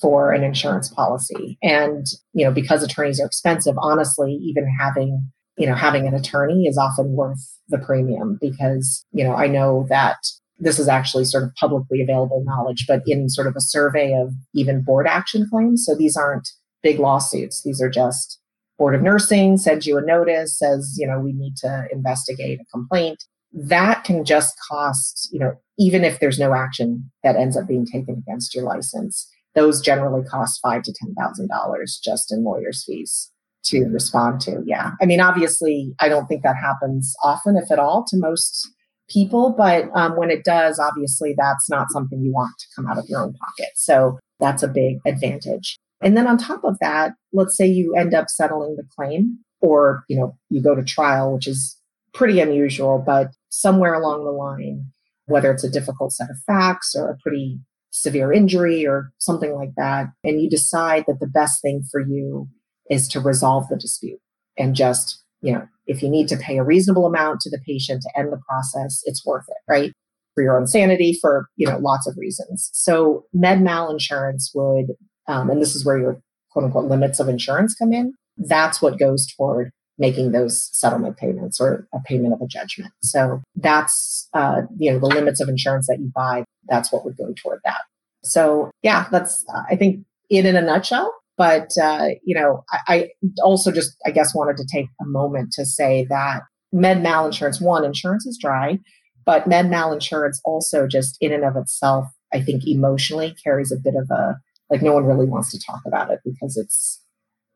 for 0.00 0.32
an 0.32 0.42
insurance 0.42 0.88
policy. 0.88 1.58
And, 1.62 2.06
you 2.32 2.44
know, 2.44 2.52
because 2.52 2.82
attorneys 2.82 3.20
are 3.20 3.26
expensive, 3.26 3.76
honestly, 3.78 4.32
even 4.42 4.70
having, 4.78 5.30
you 5.56 5.66
know, 5.66 5.74
having 5.74 6.06
an 6.06 6.14
attorney 6.14 6.66
is 6.66 6.76
often 6.76 7.12
worth 7.12 7.40
the 7.68 7.78
premium 7.78 8.38
because, 8.40 9.04
you 9.12 9.24
know, 9.24 9.34
I 9.34 9.46
know 9.46 9.86
that 9.88 10.18
this 10.58 10.78
is 10.78 10.88
actually 10.88 11.24
sort 11.24 11.44
of 11.44 11.54
publicly 11.54 12.02
available 12.02 12.42
knowledge, 12.44 12.84
but 12.88 13.02
in 13.06 13.28
sort 13.28 13.46
of 13.46 13.54
a 13.56 13.60
survey 13.60 14.12
of 14.12 14.32
even 14.54 14.82
board 14.82 15.06
action 15.06 15.46
claims. 15.50 15.84
So 15.84 15.94
these 15.94 16.16
aren't 16.16 16.48
big 16.82 16.98
lawsuits. 16.98 17.62
These 17.62 17.80
are 17.80 17.90
just 17.90 18.38
board 18.78 18.94
of 18.94 19.02
nursing 19.02 19.58
sends 19.58 19.86
you 19.86 19.98
a 19.98 20.00
notice 20.00 20.58
says 20.58 20.94
you 20.96 21.06
know 21.06 21.18
we 21.18 21.32
need 21.32 21.56
to 21.56 21.86
investigate 21.92 22.60
a 22.60 22.64
complaint 22.72 23.24
that 23.52 24.04
can 24.04 24.24
just 24.24 24.54
cost 24.70 25.28
you 25.32 25.38
know 25.38 25.52
even 25.78 26.04
if 26.04 26.20
there's 26.20 26.38
no 26.38 26.54
action 26.54 27.10
that 27.22 27.36
ends 27.36 27.56
up 27.56 27.66
being 27.66 27.84
taken 27.84 28.22
against 28.26 28.54
your 28.54 28.64
license 28.64 29.28
those 29.54 29.80
generally 29.80 30.24
cost 30.24 30.60
five 30.62 30.82
to 30.82 30.92
ten 30.92 31.14
thousand 31.14 31.48
dollars 31.48 32.00
just 32.02 32.32
in 32.32 32.44
lawyers 32.44 32.84
fees 32.86 33.30
to 33.64 33.84
respond 33.86 34.40
to 34.40 34.62
yeah 34.64 34.92
i 35.02 35.06
mean 35.06 35.20
obviously 35.20 35.92
i 35.98 36.08
don't 36.08 36.26
think 36.26 36.42
that 36.42 36.56
happens 36.56 37.14
often 37.24 37.56
if 37.56 37.70
at 37.72 37.78
all 37.78 38.04
to 38.06 38.16
most 38.16 38.70
people 39.08 39.54
but 39.56 39.88
um, 39.94 40.16
when 40.16 40.30
it 40.30 40.44
does 40.44 40.78
obviously 40.78 41.34
that's 41.36 41.68
not 41.70 41.90
something 41.90 42.20
you 42.22 42.32
want 42.32 42.52
to 42.58 42.66
come 42.76 42.86
out 42.86 42.98
of 42.98 43.08
your 43.08 43.22
own 43.22 43.32
pocket. 43.34 43.70
So 43.74 44.18
that's 44.40 44.62
a 44.62 44.68
big 44.68 44.98
advantage. 45.06 45.78
And 46.00 46.16
then 46.16 46.26
on 46.26 46.38
top 46.38 46.62
of 46.64 46.76
that, 46.80 47.14
let's 47.32 47.56
say 47.56 47.66
you 47.66 47.96
end 47.96 48.14
up 48.14 48.28
settling 48.28 48.76
the 48.76 48.84
claim 48.96 49.38
or, 49.60 50.04
you 50.08 50.16
know, 50.16 50.36
you 50.48 50.62
go 50.62 50.74
to 50.74 50.84
trial, 50.84 51.34
which 51.34 51.48
is 51.48 51.76
pretty 52.14 52.40
unusual, 52.40 53.02
but 53.04 53.28
somewhere 53.48 53.94
along 53.94 54.24
the 54.24 54.30
line, 54.30 54.84
whether 55.26 55.50
it's 55.50 55.64
a 55.64 55.70
difficult 55.70 56.12
set 56.12 56.30
of 56.30 56.36
facts 56.46 56.94
or 56.96 57.10
a 57.10 57.16
pretty 57.18 57.58
severe 57.90 58.32
injury 58.32 58.86
or 58.86 59.10
something 59.18 59.54
like 59.54 59.74
that, 59.76 60.06
and 60.22 60.40
you 60.40 60.48
decide 60.48 61.04
that 61.08 61.18
the 61.20 61.26
best 61.26 61.60
thing 61.60 61.82
for 61.90 62.00
you 62.00 62.48
is 62.88 63.08
to 63.08 63.20
resolve 63.20 63.68
the 63.68 63.76
dispute 63.76 64.20
and 64.56 64.76
just, 64.76 65.24
you 65.40 65.52
know, 65.52 65.66
if 65.86 66.02
you 66.02 66.08
need 66.08 66.28
to 66.28 66.36
pay 66.36 66.58
a 66.58 66.64
reasonable 66.64 67.06
amount 67.06 67.40
to 67.40 67.50
the 67.50 67.60
patient 67.66 68.02
to 68.02 68.18
end 68.18 68.32
the 68.32 68.40
process, 68.48 69.02
it's 69.04 69.24
worth 69.24 69.44
it, 69.48 69.70
right? 69.70 69.92
For 70.34 70.42
your 70.42 70.58
own 70.58 70.66
sanity, 70.66 71.18
for, 71.20 71.48
you 71.56 71.66
know, 71.66 71.78
lots 71.78 72.06
of 72.06 72.16
reasons. 72.16 72.70
So 72.72 73.24
med 73.32 73.62
mal 73.62 73.90
insurance 73.90 74.50
would 74.54 74.92
um, 75.28 75.50
and 75.50 75.60
this 75.60 75.76
is 75.76 75.84
where 75.84 75.98
your 75.98 76.20
quote 76.50 76.64
unquote 76.64 76.90
limits 76.90 77.20
of 77.20 77.28
insurance 77.28 77.74
come 77.74 77.92
in, 77.92 78.14
that's 78.38 78.82
what 78.82 78.98
goes 78.98 79.26
toward 79.36 79.70
making 79.98 80.32
those 80.32 80.70
settlement 80.72 81.16
payments 81.16 81.60
or 81.60 81.86
a 81.92 81.98
payment 82.00 82.32
of 82.32 82.40
a 82.40 82.46
judgment. 82.46 82.92
So 83.02 83.42
that's, 83.56 84.28
uh, 84.32 84.62
you 84.78 84.92
know, 84.92 84.98
the 85.00 85.06
limits 85.06 85.40
of 85.40 85.48
insurance 85.48 85.88
that 85.88 85.98
you 85.98 86.10
buy, 86.14 86.44
that's 86.68 86.92
what 86.92 87.04
would 87.04 87.16
go 87.16 87.34
toward 87.36 87.60
that. 87.64 87.80
So 88.22 88.70
yeah, 88.82 89.08
that's, 89.10 89.44
uh, 89.52 89.62
I 89.68 89.76
think 89.76 90.04
it 90.30 90.46
in 90.46 90.56
a 90.56 90.62
nutshell. 90.62 91.12
But, 91.38 91.70
uh, 91.80 92.08
you 92.24 92.34
know, 92.34 92.64
I, 92.72 92.78
I 92.88 93.08
also 93.42 93.70
just, 93.70 93.96
I 94.04 94.10
guess, 94.10 94.34
wanted 94.34 94.56
to 94.56 94.66
take 94.70 94.88
a 95.00 95.06
moment 95.06 95.52
to 95.52 95.64
say 95.64 96.04
that 96.10 96.42
med 96.72 97.00
mal 97.00 97.24
insurance, 97.24 97.60
one, 97.60 97.84
insurance 97.84 98.26
is 98.26 98.36
dry, 98.38 98.78
but 99.24 99.46
med 99.46 99.70
mal 99.70 99.92
insurance 99.92 100.40
also 100.44 100.88
just 100.88 101.16
in 101.20 101.32
and 101.32 101.44
of 101.44 101.56
itself, 101.56 102.06
I 102.34 102.42
think 102.42 102.66
emotionally 102.66 103.36
carries 103.42 103.70
a 103.70 103.76
bit 103.76 103.94
of 103.94 104.10
a 104.10 104.36
like 104.68 104.82
no 104.82 104.92
one 104.92 105.04
really 105.04 105.26
wants 105.26 105.50
to 105.52 105.60
talk 105.64 105.80
about 105.86 106.10
it 106.10 106.20
because 106.24 106.56
it's 106.58 107.02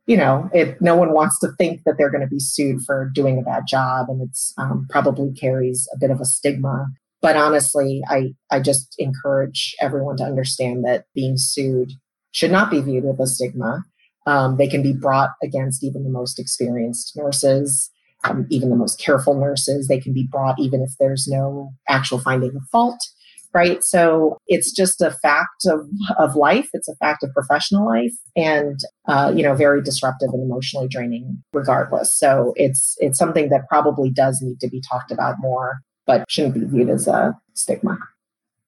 you 0.07 0.17
know 0.17 0.49
it 0.55 0.81
no 0.81 0.97
one 0.97 1.13
wants 1.13 1.39
to 1.41 1.49
think 1.59 1.83
that 1.85 1.97
they're 1.99 2.11
going 2.11 2.23
to 2.23 2.27
be 2.27 2.41
sued 2.41 2.81
for 2.87 3.11
doing 3.15 3.39
a 3.39 3.43
bad 3.43 3.65
job 3.69 4.07
and 4.09 4.23
it's 4.23 4.55
um, 4.57 4.87
probably 4.89 5.31
carries 5.33 5.87
a 5.95 5.99
bit 5.99 6.11
of 6.11 6.21
a 6.21 6.25
stigma. 6.25 6.87
But 7.21 7.37
honestly 7.37 8.03
i 8.09 8.33
i 8.51 8.61
just 8.61 8.95
encourage 8.99 9.75
everyone 9.81 10.17
to 10.17 10.25
understand 10.25 10.85
that 10.85 11.05
being 11.15 11.37
sued 11.37 11.93
should 12.33 12.51
not 12.51 12.71
be 12.71 12.81
viewed 12.81 13.05
with 13.05 13.21
a 13.21 13.27
stigma 13.27 13.83
um, 14.27 14.57
they 14.57 14.69
can 14.69 14.83
be 14.83 14.93
brought 14.93 15.31
against 15.43 15.83
even 15.83 16.05
the 16.05 16.11
most 16.11 16.39
experienced 16.39 17.17
nurses 17.17 17.91
um, 18.25 18.47
even 18.51 18.71
the 18.71 18.77
most 18.77 19.01
careful 19.01 19.35
nurses. 19.35 19.89
They 19.89 20.01
can 20.01 20.13
be 20.13 20.29
brought 20.31 20.59
even 20.59 20.81
if 20.81 20.91
there's 21.01 21.27
no 21.29 21.73
actual 21.89 22.21
finding 22.21 22.55
of 22.55 22.63
fault 22.71 23.01
right? 23.55 23.85
So 23.85 24.39
it's 24.47 24.73
just 24.73 25.01
a 25.01 25.11
fact 25.11 25.67
of, 25.67 25.81
of 26.19 26.37
life. 26.37 26.69
It's 26.73 26.89
a 26.89 26.97
fact 26.97 27.23
of 27.23 27.33
professional 27.35 27.87
life 27.87 28.15
and, 28.35 28.81
uh, 29.07 29.33
you 29.35 29.43
know, 29.43 29.55
very 29.55 29.83
disruptive 29.83 30.31
and 30.33 30.43
emotionally 30.43 30.89
draining 30.89 31.43
regardless. 31.53 32.19
So 32.19 32.55
it's, 32.57 32.97
it's 32.99 33.19
something 33.19 33.51
that 33.51 33.69
probably 33.69 34.11
does 34.11 34.41
need 34.43 34.59
to 34.61 34.69
be 34.69 34.81
talked 34.81 35.11
about 35.11 35.37
more, 35.39 35.81
but 36.07 36.25
shouldn't 36.31 36.55
be 36.55 36.65
viewed 36.65 36.89
as 36.89 37.07
a 37.07 37.35
stigma. 37.55 37.99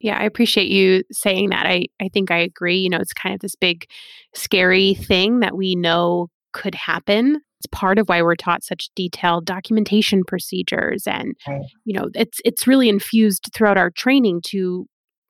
Yeah, 0.00 0.18
I 0.18 0.24
appreciate 0.24 0.68
you 0.68 1.02
saying 1.12 1.50
that. 1.50 1.66
I, 1.66 1.86
I 2.00 2.08
think 2.12 2.30
I 2.30 2.38
agree. 2.38 2.78
You 2.78 2.90
know, 2.90 2.98
it's 2.98 3.12
kind 3.12 3.34
of 3.34 3.40
this 3.40 3.56
big, 3.56 3.86
scary 4.34 4.94
thing 4.94 5.40
that 5.40 5.56
we 5.56 5.74
know 5.74 6.28
could 6.52 6.74
happen 6.74 7.40
it's 7.64 7.78
part 7.78 7.98
of 7.98 8.08
why 8.08 8.20
we're 8.22 8.34
taught 8.34 8.62
such 8.62 8.90
detailed 8.94 9.46
documentation 9.46 10.22
procedures 10.26 11.06
and 11.06 11.34
right. 11.48 11.62
you 11.84 11.98
know 11.98 12.08
it's 12.14 12.38
it's 12.44 12.66
really 12.66 12.88
infused 12.88 13.50
throughout 13.54 13.78
our 13.78 13.90
training 13.90 14.40
to 14.44 14.86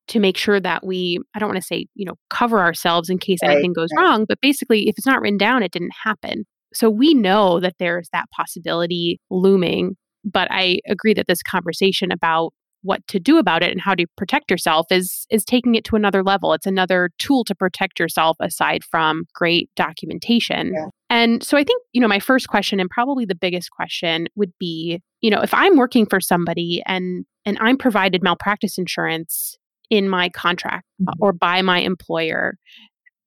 to 0.09 0.19
make 0.19 0.37
sure 0.37 0.61
that 0.61 0.85
we 0.85 1.19
i 1.35 1.39
don't 1.39 1.49
want 1.49 1.61
to 1.61 1.67
say 1.67 1.87
you 1.95 2.05
know 2.05 2.15
cover 2.31 2.61
ourselves 2.61 3.09
in 3.09 3.19
case 3.19 3.39
right. 3.43 3.53
anything 3.53 3.73
goes 3.73 3.89
right. 3.97 4.03
wrong 4.03 4.25
but 4.29 4.41
basically 4.41 4.89
if 4.89 4.95
it's 4.99 5.07
not 5.07 5.21
written 5.21 5.39
down 5.39 5.63
it 5.63 5.73
didn't 5.73 5.95
happen 6.03 6.45
so 6.73 6.91
we 6.91 7.15
know 7.15 7.61
that 7.61 7.75
there's 7.79 8.09
that 8.13 8.29
possibility 8.31 9.21
looming 9.31 9.97
but 10.25 10.49
i 10.51 10.79
agree 10.89 11.15
that 11.15 11.27
this 11.29 11.43
conversation 11.43 12.11
about 12.11 12.53
what 12.85 13.07
to 13.09 13.19
do 13.19 13.39
about 13.39 13.63
it 13.63 13.73
and 13.73 13.81
how 13.81 13.95
to 13.95 14.07
protect 14.17 14.51
yourself 14.51 14.87
is 14.91 15.27
is 15.31 15.45
taking 15.45 15.75
it 15.75 15.85
to 15.85 15.97
another 15.97 16.23
level 16.23 16.53
it's 16.53 16.67
another 16.67 17.11
tool 17.19 17.45
to 17.45 17.55
protect 17.55 17.99
yourself 17.99 18.37
aside 18.41 18.85
from 18.85 19.25
great 19.35 19.71
documentation 19.75 20.73
yeah. 20.75 20.87
and 21.11 21.43
so 21.43 21.57
i 21.57 21.65
think 21.65 21.83
you 21.93 22.01
know 22.01 22.09
my 22.09 22.21
first 22.21 22.49
question 22.49 22.79
and 22.79 22.91
probably 22.91 23.25
the 23.25 23.35
biggest 23.35 23.71
question 23.71 24.29
would 24.37 24.53
be 24.61 25.01
you 25.21 25.31
know 25.31 25.41
if 25.41 25.53
i'm 25.55 25.77
working 25.77 26.07
for 26.07 26.21
somebody 26.21 26.83
and 26.87 27.25
and 27.45 27.59
i'm 27.61 27.77
provided 27.77 28.23
malpractice 28.23 28.79
insurance 28.79 29.57
in 29.91 30.09
my 30.09 30.29
contract 30.29 30.87
mm-hmm. 31.03 31.23
or 31.23 31.33
by 31.33 31.63
my 31.63 31.81
employer 31.81 32.55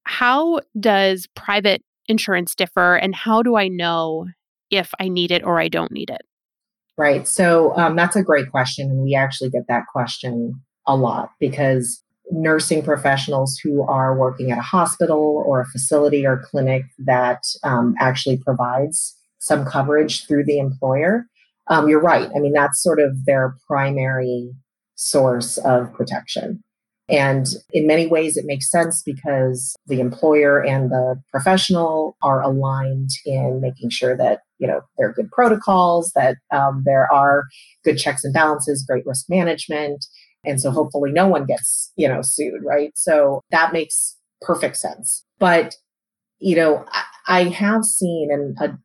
how 0.03 0.59
does 0.79 1.27
private 1.35 1.81
insurance 2.07 2.55
differ 2.55 2.95
and 2.95 3.15
how 3.15 3.41
do 3.41 3.55
i 3.55 3.67
know 3.67 4.25
if 4.69 4.93
i 4.99 5.07
need 5.07 5.31
it 5.31 5.43
or 5.43 5.59
i 5.59 5.67
don't 5.67 5.91
need 5.91 6.09
it 6.09 6.21
Right. 6.97 7.27
So 7.27 7.75
um, 7.77 7.95
that's 7.95 8.15
a 8.15 8.23
great 8.23 8.49
question. 8.49 8.89
And 8.89 9.03
we 9.03 9.13
actually 9.13 9.51
get 9.51 9.67
that 9.67 9.83
question 9.91 10.59
a 10.87 10.95
lot 10.95 11.29
because 11.39 12.01
nursing 12.31 12.81
professionals 12.81 13.57
who 13.63 13.83
are 13.83 14.17
working 14.17 14.51
at 14.51 14.57
a 14.57 14.61
hospital 14.61 15.43
or 15.45 15.61
a 15.61 15.65
facility 15.65 16.25
or 16.25 16.41
clinic 16.43 16.83
that 16.97 17.43
um, 17.63 17.95
actually 17.99 18.37
provides 18.37 19.15
some 19.39 19.65
coverage 19.65 20.25
through 20.25 20.43
the 20.45 20.57
employer, 20.57 21.25
um, 21.67 21.87
you're 21.87 22.01
right. 22.01 22.29
I 22.35 22.39
mean, 22.39 22.53
that's 22.53 22.81
sort 22.81 22.99
of 22.99 23.25
their 23.25 23.55
primary 23.67 24.51
source 24.95 25.57
of 25.59 25.93
protection. 25.93 26.63
And 27.09 27.47
in 27.71 27.87
many 27.87 28.05
ways, 28.05 28.35
it 28.35 28.45
makes 28.45 28.69
sense 28.69 29.01
because 29.01 29.75
the 29.87 30.01
employer 30.01 30.63
and 30.63 30.91
the 30.91 31.21
professional 31.31 32.17
are 32.21 32.41
aligned 32.41 33.11
in 33.25 33.61
making 33.61 33.91
sure 33.91 34.17
that 34.17 34.41
you 34.59 34.67
know 34.67 34.81
there 34.97 35.07
are 35.07 35.13
good 35.13 35.31
protocols, 35.31 36.11
that 36.15 36.37
um, 36.51 36.83
there 36.85 37.11
are 37.11 37.45
good 37.83 37.97
checks 37.97 38.23
and 38.23 38.33
balances, 38.33 38.85
great 38.87 39.05
risk 39.05 39.27
management, 39.29 40.05
and 40.43 40.59
so 40.59 40.69
hopefully 40.69 41.11
no 41.11 41.27
one 41.27 41.45
gets 41.45 41.91
you 41.95 42.07
know 42.07 42.21
sued, 42.21 42.61
right? 42.65 42.91
So 42.95 43.41
that 43.51 43.71
makes 43.71 44.17
perfect 44.41 44.75
sense. 44.75 45.23
But 45.39 45.75
you 46.39 46.55
know, 46.55 46.85
I, 46.91 47.03
I 47.27 47.43
have 47.45 47.85
seen, 47.85 48.29
and 48.31 48.57
a 48.59 48.77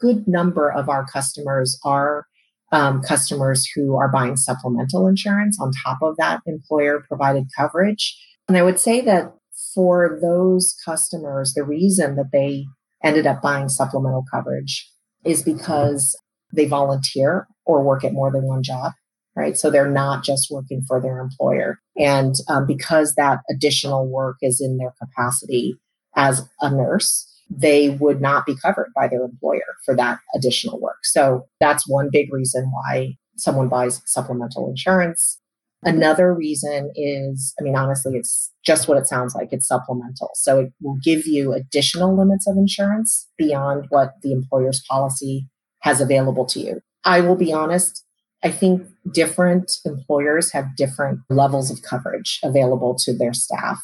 good 0.00 0.26
number 0.26 0.70
of 0.70 0.88
our 0.88 1.06
customers 1.06 1.78
are 1.84 2.26
um, 2.72 3.02
customers 3.02 3.66
who 3.74 3.96
are 3.96 4.10
buying 4.10 4.36
supplemental 4.36 5.06
insurance 5.06 5.58
on 5.60 5.72
top 5.84 5.98
of 6.02 6.16
that 6.16 6.40
employer 6.46 7.02
provided 7.06 7.46
coverage. 7.56 8.16
And 8.46 8.56
I 8.56 8.62
would 8.62 8.78
say 8.78 9.00
that 9.02 9.34
for 9.74 10.18
those 10.20 10.74
customers, 10.84 11.54
the 11.54 11.64
reason 11.64 12.16
that 12.16 12.30
they 12.32 12.66
ended 13.02 13.26
up 13.26 13.42
buying 13.42 13.68
supplemental 13.68 14.24
coverage 14.30 14.90
is 15.24 15.42
because 15.42 16.16
they 16.52 16.66
volunteer 16.66 17.46
or 17.64 17.82
work 17.82 18.04
at 18.04 18.12
more 18.12 18.32
than 18.32 18.44
one 18.44 18.62
job, 18.62 18.92
right? 19.36 19.56
So 19.56 19.70
they're 19.70 19.90
not 19.90 20.24
just 20.24 20.48
working 20.50 20.82
for 20.86 21.00
their 21.00 21.20
employer. 21.20 21.78
And 21.96 22.34
um, 22.48 22.66
because 22.66 23.14
that 23.14 23.40
additional 23.50 24.08
work 24.08 24.36
is 24.42 24.60
in 24.60 24.78
their 24.78 24.94
capacity 24.98 25.74
as 26.16 26.48
a 26.60 26.70
nurse, 26.70 27.26
they 27.50 27.90
would 27.90 28.20
not 28.20 28.46
be 28.46 28.56
covered 28.56 28.90
by 28.94 29.08
their 29.08 29.24
employer 29.24 29.76
for 29.84 29.96
that 29.96 30.18
additional 30.34 30.80
work. 30.80 30.98
So 31.04 31.46
that's 31.60 31.88
one 31.88 32.08
big 32.12 32.32
reason 32.32 32.70
why 32.70 33.16
someone 33.36 33.68
buys 33.68 34.02
supplemental 34.06 34.68
insurance. 34.68 35.40
Another 35.84 36.34
reason 36.34 36.90
is, 36.96 37.54
I 37.58 37.62
mean, 37.62 37.76
honestly, 37.76 38.16
it's 38.16 38.52
just 38.66 38.88
what 38.88 38.98
it 38.98 39.06
sounds 39.06 39.34
like. 39.34 39.48
It's 39.52 39.68
supplemental. 39.68 40.30
So 40.34 40.60
it 40.60 40.72
will 40.82 40.98
give 41.04 41.26
you 41.26 41.52
additional 41.52 42.18
limits 42.18 42.48
of 42.48 42.56
insurance 42.56 43.28
beyond 43.38 43.86
what 43.90 44.14
the 44.22 44.32
employer's 44.32 44.82
policy 44.90 45.46
has 45.82 46.00
available 46.00 46.46
to 46.46 46.60
you. 46.60 46.80
I 47.04 47.20
will 47.20 47.36
be 47.36 47.52
honest, 47.52 48.04
I 48.42 48.50
think 48.50 48.86
different 49.12 49.70
employers 49.84 50.52
have 50.52 50.76
different 50.76 51.20
levels 51.30 51.70
of 51.70 51.82
coverage 51.82 52.40
available 52.42 52.96
to 53.04 53.16
their 53.16 53.32
staff. 53.32 53.78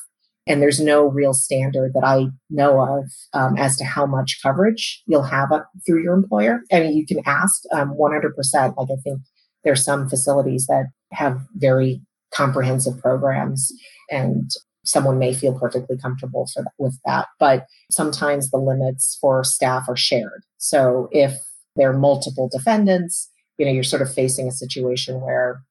And 0.47 0.61
there's 0.61 0.81
no 0.81 1.07
real 1.07 1.33
standard 1.33 1.93
that 1.95 2.05
I 2.05 2.27
know 2.51 2.81
of 2.81 3.11
um, 3.33 3.57
as 3.57 3.77
to 3.79 3.85
how 3.85 4.05
much 4.05 4.41
coverage 4.43 5.03
you'll 5.07 5.23
have 5.23 5.49
through 5.87 6.03
your 6.03 6.15
employer. 6.15 6.61
I 6.71 6.81
mean, 6.81 6.97
you 6.97 7.07
can 7.07 7.21
ask 7.25 7.63
um, 7.73 7.95
100%. 7.99 8.33
Like, 8.77 8.89
I 8.91 9.01
think 9.03 9.21
there's 9.65 9.85
some 9.85 10.09
facilities 10.09 10.67
that 10.67 10.87
have 11.13 11.41
very 11.55 12.03
comprehensive 12.35 12.99
programs, 13.01 13.73
and 14.11 14.51
someone 14.85 15.19
may 15.19 15.33
feel 15.33 15.59
perfectly 15.59 15.97
comfortable 15.97 16.47
for, 16.53 16.65
with 16.79 16.99
that. 17.07 17.29
But 17.39 17.67
sometimes 17.91 18.51
the 18.51 18.59
limits 18.59 19.17
for 19.21 19.45
staff 19.45 19.85
are 19.89 19.97
shared. 19.97 20.43
So 20.59 21.09
if 21.11 21.35
there 21.77 21.91
are 21.91 21.99
multiple 21.99 22.51
defendants, 22.53 23.31
you 23.57 23.65
know, 23.65 23.73
you're 23.73 23.83
sort 23.83 24.03
of 24.03 24.13
facing 24.13 24.49
a 24.49 24.53
situation 24.53 25.21
where, 25.21 25.63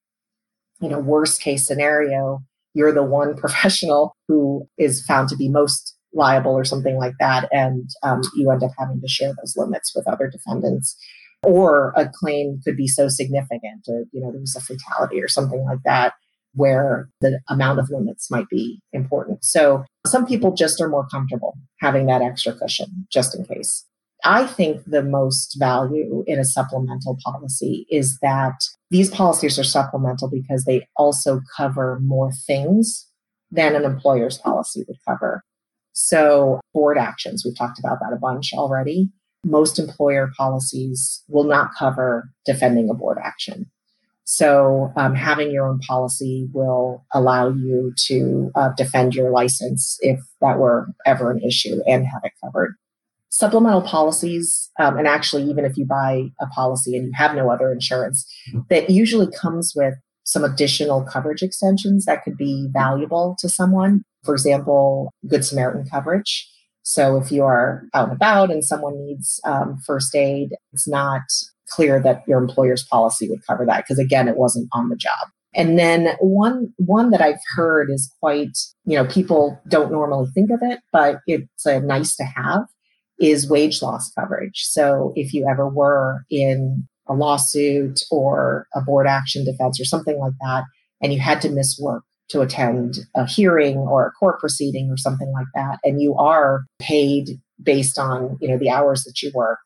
you 0.81 0.89
know, 0.89 0.99
worst 0.99 1.41
case 1.41 1.67
scenario, 1.67 2.43
you're 2.73 2.91
the 2.91 3.03
one 3.03 3.35
professional 3.37 4.15
who 4.27 4.67
is 4.77 5.05
found 5.05 5.29
to 5.29 5.35
be 5.35 5.49
most 5.49 5.95
liable 6.13 6.53
or 6.53 6.63
something 6.63 6.97
like 6.97 7.15
that. 7.19 7.49
And 7.51 7.89
um, 8.03 8.21
you 8.35 8.51
end 8.51 8.63
up 8.63 8.71
having 8.77 9.01
to 9.01 9.07
share 9.07 9.33
those 9.33 9.55
limits 9.57 9.93
with 9.95 10.07
other 10.07 10.29
defendants. 10.29 10.95
Or 11.45 11.91
a 11.97 12.07
claim 12.07 12.61
could 12.63 12.77
be 12.77 12.87
so 12.87 13.09
significant, 13.09 13.85
or 13.89 14.05
you 14.13 14.21
know, 14.21 14.31
there 14.31 14.39
was 14.39 14.55
a 14.55 14.61
fatality 14.61 15.21
or 15.21 15.27
something 15.27 15.61
like 15.65 15.79
that, 15.83 16.13
where 16.53 17.09
the 17.19 17.41
amount 17.49 17.79
of 17.79 17.89
limits 17.89 18.31
might 18.31 18.47
be 18.47 18.79
important. 18.93 19.43
So 19.43 19.83
some 20.07 20.25
people 20.25 20.53
just 20.53 20.79
are 20.79 20.87
more 20.87 21.05
comfortable 21.11 21.55
having 21.81 22.05
that 22.05 22.21
extra 22.21 22.53
cushion 22.53 23.07
just 23.11 23.35
in 23.35 23.43
case. 23.43 23.85
I 24.23 24.47
think 24.47 24.83
the 24.85 25.03
most 25.03 25.57
value 25.59 26.23
in 26.27 26.39
a 26.39 26.45
supplemental 26.45 27.17
policy 27.23 27.85
is 27.89 28.17
that 28.21 28.63
these 28.89 29.09
policies 29.09 29.59
are 29.59 29.65
supplemental 29.65 30.29
because 30.29 30.63
they 30.63 30.87
also 30.95 31.41
cover 31.57 31.99
more 32.01 32.31
things 32.47 33.07
than 33.51 33.75
an 33.75 33.83
employer's 33.83 34.37
policy 34.37 34.85
would 34.87 34.97
cover. 35.07 35.43
So, 35.91 36.61
board 36.73 36.97
actions, 36.97 37.43
we've 37.43 37.57
talked 37.57 37.79
about 37.79 37.99
that 37.99 38.13
a 38.13 38.19
bunch 38.19 38.53
already. 38.53 39.09
Most 39.45 39.77
employer 39.77 40.31
policies 40.37 41.21
will 41.27 41.43
not 41.43 41.71
cover 41.77 42.29
defending 42.45 42.89
a 42.89 42.93
board 42.93 43.17
action. 43.21 43.69
So, 44.23 44.93
um, 44.95 45.15
having 45.15 45.51
your 45.51 45.67
own 45.67 45.79
policy 45.79 46.47
will 46.53 47.05
allow 47.13 47.49
you 47.49 47.93
to 48.07 48.51
uh, 48.55 48.69
defend 48.77 49.15
your 49.15 49.31
license 49.31 49.97
if 49.99 50.19
that 50.39 50.59
were 50.59 50.87
ever 51.05 51.29
an 51.29 51.41
issue 51.43 51.81
and 51.85 52.07
have 52.07 52.21
it 52.23 52.31
covered 52.43 52.75
supplemental 53.33 53.81
policies, 53.81 54.69
um, 54.79 54.95
and 54.95 55.07
actually, 55.07 55.43
even 55.49 55.65
if 55.65 55.75
you 55.75 55.85
buy 55.87 56.29
a 56.39 56.45
policy 56.47 56.95
and 56.95 57.07
you 57.07 57.11
have 57.15 57.35
no 57.35 57.49
other 57.49 57.71
insurance, 57.71 58.31
that 58.69 58.91
usually 58.91 59.27
comes 59.35 59.73
with 59.75 59.95
some 60.23 60.43
additional 60.43 61.03
coverage 61.03 61.41
extensions 61.41 62.05
that 62.05 62.23
could 62.23 62.37
be 62.37 62.67
valuable 62.71 63.35
to 63.39 63.49
someone. 63.49 64.03
For 64.23 64.35
example, 64.35 65.11
Good 65.27 65.43
Samaritan 65.43 65.85
coverage. 65.89 66.47
So 66.83 67.17
if 67.17 67.31
you 67.31 67.43
are 67.43 67.85
out 67.95 68.09
and 68.09 68.15
about 68.15 68.51
and 68.51 68.63
someone 68.63 69.03
needs 69.03 69.41
um, 69.45 69.79
first 69.83 70.15
aid, 70.15 70.49
it's 70.71 70.87
not 70.87 71.23
clear 71.69 71.99
that 72.01 72.21
your 72.27 72.37
employer's 72.37 72.85
policy 72.85 73.27
would 73.29 73.45
cover 73.47 73.65
that 73.65 73.83
because 73.83 73.97
again, 73.97 74.27
it 74.27 74.37
wasn't 74.37 74.69
on 74.73 74.89
the 74.89 74.95
job. 74.95 75.27
And 75.55 75.79
then 75.79 76.15
one 76.19 76.73
one 76.77 77.09
that 77.11 77.21
I've 77.21 77.41
heard 77.55 77.89
is 77.89 78.11
quite, 78.19 78.57
you 78.85 78.95
know, 78.95 79.05
people 79.05 79.59
don't 79.67 79.91
normally 79.91 80.29
think 80.33 80.51
of 80.51 80.59
it, 80.61 80.79
but 80.91 81.17
it's 81.25 81.65
a 81.65 81.79
nice 81.79 82.15
to 82.17 82.23
have 82.23 82.65
is 83.23 83.49
wage 83.49 83.81
loss 83.81 84.11
coverage. 84.11 84.63
So 84.65 85.13
if 85.15 85.33
you 85.33 85.47
ever 85.49 85.67
were 85.67 86.25
in 86.29 86.85
a 87.07 87.13
lawsuit 87.13 88.01
or 88.11 88.67
a 88.75 88.81
board 88.81 89.07
action 89.07 89.45
defense 89.45 89.79
or 89.79 89.85
something 89.85 90.19
like 90.19 90.33
that, 90.41 90.65
and 91.01 91.13
you 91.13 91.19
had 91.19 91.41
to 91.41 91.49
miss 91.49 91.79
work 91.79 92.03
to 92.29 92.41
attend 92.41 92.99
a 93.15 93.25
hearing 93.25 93.77
or 93.77 94.07
a 94.07 94.11
court 94.11 94.39
proceeding 94.41 94.89
or 94.89 94.97
something 94.97 95.31
like 95.31 95.47
that, 95.55 95.79
and 95.85 96.01
you 96.01 96.15
are 96.15 96.65
paid 96.79 97.39
based 97.61 97.97
on 97.97 98.37
you 98.41 98.47
know 98.49 98.57
the 98.57 98.69
hours 98.69 99.05
that 99.05 99.21
you 99.21 99.31
work, 99.33 99.59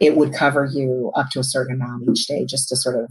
it 0.00 0.16
would 0.16 0.34
cover 0.34 0.64
you 0.64 1.12
up 1.14 1.30
to 1.30 1.38
a 1.38 1.44
certain 1.44 1.76
amount 1.76 2.08
each 2.10 2.26
day 2.26 2.44
just 2.44 2.68
to 2.68 2.76
sort 2.76 2.96
of 2.96 3.08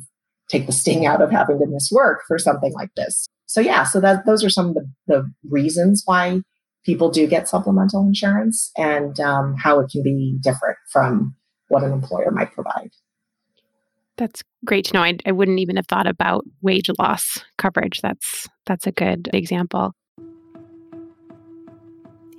take 0.50 0.66
the 0.66 0.74
sting 0.74 1.06
out 1.06 1.22
of 1.22 1.32
having 1.32 1.58
to 1.60 1.68
miss 1.68 1.90
work 1.90 2.22
for 2.28 2.38
something 2.38 2.74
like 2.74 2.90
this. 2.98 3.28
So 3.46 3.62
yeah, 3.62 3.84
so 3.84 4.02
that 4.02 4.26
those 4.26 4.44
are 4.44 4.50
some 4.50 4.70
of 4.70 4.74
the, 4.76 4.90
the 5.08 5.32
reasons 5.50 6.04
why 6.06 6.42
people 6.90 7.12
do 7.12 7.28
get 7.28 7.48
supplemental 7.48 8.02
insurance 8.02 8.72
and 8.76 9.20
um, 9.20 9.56
how 9.56 9.80
it 9.80 9.92
can 9.92 10.02
be 10.02 10.36
different 10.42 10.76
from 10.92 11.36
what 11.68 11.84
an 11.84 11.92
employer 11.92 12.32
might 12.32 12.52
provide. 12.52 12.90
That's 14.18 14.44
great 14.66 14.86
to 14.86 14.94
know. 14.96 15.04
I, 15.04 15.16
I 15.24 15.32
wouldn't 15.32 15.60
even 15.60 15.76
have 15.76 15.86
thought 15.86 16.08
about 16.08 16.46
wage 16.64 16.90
loss 16.98 17.44
coverage. 17.60 18.02
That's 18.02 18.48
that's 18.66 18.88
a 18.88 18.92
good 18.92 19.30
example. 19.34 19.94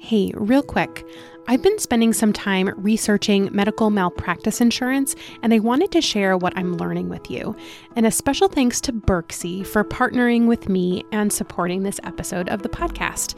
Hey, 0.01 0.33
real 0.35 0.63
quick. 0.63 1.07
I've 1.47 1.63
been 1.63 1.79
spending 1.79 2.13
some 2.13 2.33
time 2.33 2.71
researching 2.77 3.49
medical 3.53 3.91
malpractice 3.91 4.61
insurance, 4.61 5.15
and 5.43 5.55
I 5.55 5.59
wanted 5.59 5.91
to 5.93 6.01
share 6.01 6.37
what 6.37 6.57
I'm 6.57 6.77
learning 6.77 7.09
with 7.09 7.31
you. 7.31 7.57
And 7.97 8.07
a 8.07 8.11
special 8.11 8.49
thanks 8.49 8.81
to 8.83 8.93
Berxi 8.93 9.67
for 9.67 9.85
partnering 9.85 10.47
with 10.47 10.69
me 10.69 11.03
and 11.13 11.33
supporting 11.33 11.83
this 11.83 12.01
episode 12.05 12.49
of 12.49 12.63
the 12.63 12.69
podcast. 12.69 13.37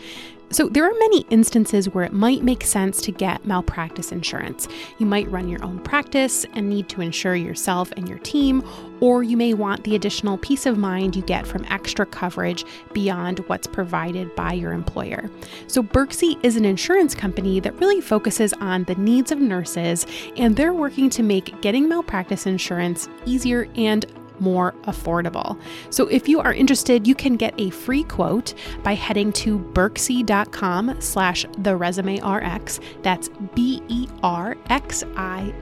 So, 0.52 0.68
there 0.68 0.84
are 0.84 0.98
many 0.98 1.24
instances 1.30 1.88
where 1.88 2.04
it 2.04 2.12
might 2.12 2.42
make 2.42 2.62
sense 2.62 3.00
to 3.02 3.10
get 3.10 3.46
malpractice 3.46 4.12
insurance. 4.12 4.68
You 4.98 5.06
might 5.06 5.30
run 5.30 5.48
your 5.48 5.64
own 5.64 5.78
practice 5.78 6.44
and 6.52 6.68
need 6.68 6.90
to 6.90 7.00
insure 7.00 7.34
yourself 7.34 7.90
and 7.96 8.06
your 8.06 8.18
team, 8.18 8.62
or 9.00 9.22
you 9.22 9.38
may 9.38 9.54
want 9.54 9.82
the 9.84 9.96
additional 9.96 10.36
peace 10.36 10.66
of 10.66 10.76
mind 10.76 11.16
you 11.16 11.22
get 11.22 11.46
from 11.46 11.64
extra 11.70 12.04
coverage 12.04 12.66
beyond 12.92 13.38
what's 13.48 13.66
provided 13.66 14.34
by 14.36 14.52
your 14.52 14.72
employer. 14.72 15.30
So, 15.68 15.82
Berxi 15.82 16.38
is 16.44 16.56
an 16.56 16.66
insurance 16.66 17.14
company 17.14 17.58
that 17.60 17.80
really 17.80 18.02
focuses 18.02 18.52
on 18.54 18.84
the 18.84 18.94
needs 18.96 19.32
of 19.32 19.40
nurses, 19.40 20.06
and 20.36 20.54
they're 20.54 20.74
working 20.74 21.08
to 21.10 21.22
make 21.22 21.62
getting 21.62 21.88
malpractice 21.88 22.46
insurance 22.46 23.08
easier 23.24 23.68
and 23.74 24.04
more 24.42 24.72
affordable. 24.82 25.58
So 25.90 26.08
if 26.08 26.28
you 26.28 26.40
are 26.40 26.52
interested, 26.52 27.06
you 27.06 27.14
can 27.14 27.36
get 27.36 27.54
a 27.58 27.70
free 27.70 28.02
quote 28.02 28.52
by 28.82 28.94
heading 28.94 29.32
to 29.34 29.58
berxi.com 29.58 31.00
slash 31.00 31.46
the 31.58 31.76
resume 31.76 32.20
RX. 32.20 32.80
That's 33.02 33.30
B-E-R-X-I 33.54 33.94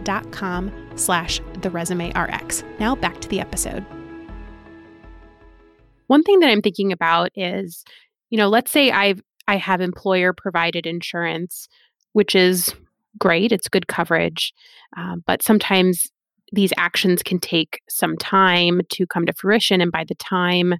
dot 0.02 0.32
com 0.32 0.72
slash 0.96 1.40
the 1.60 1.70
resume 1.70 2.10
RX. 2.18 2.64
Now 2.78 2.96
back 2.96 3.20
to 3.20 3.28
the 3.28 3.38
episode. 3.40 3.84
One 6.06 6.22
thing 6.24 6.40
that 6.40 6.50
I'm 6.50 6.62
thinking 6.62 6.90
about 6.90 7.30
is, 7.36 7.84
you 8.30 8.38
know, 8.38 8.48
let's 8.48 8.72
say 8.72 8.90
I've 8.90 9.22
I 9.46 9.56
have 9.56 9.80
employer 9.80 10.32
provided 10.32 10.86
insurance, 10.86 11.68
which 12.12 12.34
is 12.34 12.74
great. 13.18 13.52
It's 13.52 13.68
good 13.68 13.88
coverage. 13.88 14.52
Um, 14.96 15.22
but 15.26 15.42
sometimes 15.42 16.10
these 16.52 16.72
actions 16.76 17.22
can 17.22 17.38
take 17.38 17.80
some 17.88 18.16
time 18.16 18.80
to 18.90 19.06
come 19.06 19.26
to 19.26 19.32
fruition. 19.32 19.80
And 19.80 19.92
by 19.92 20.04
the 20.04 20.14
time 20.16 20.74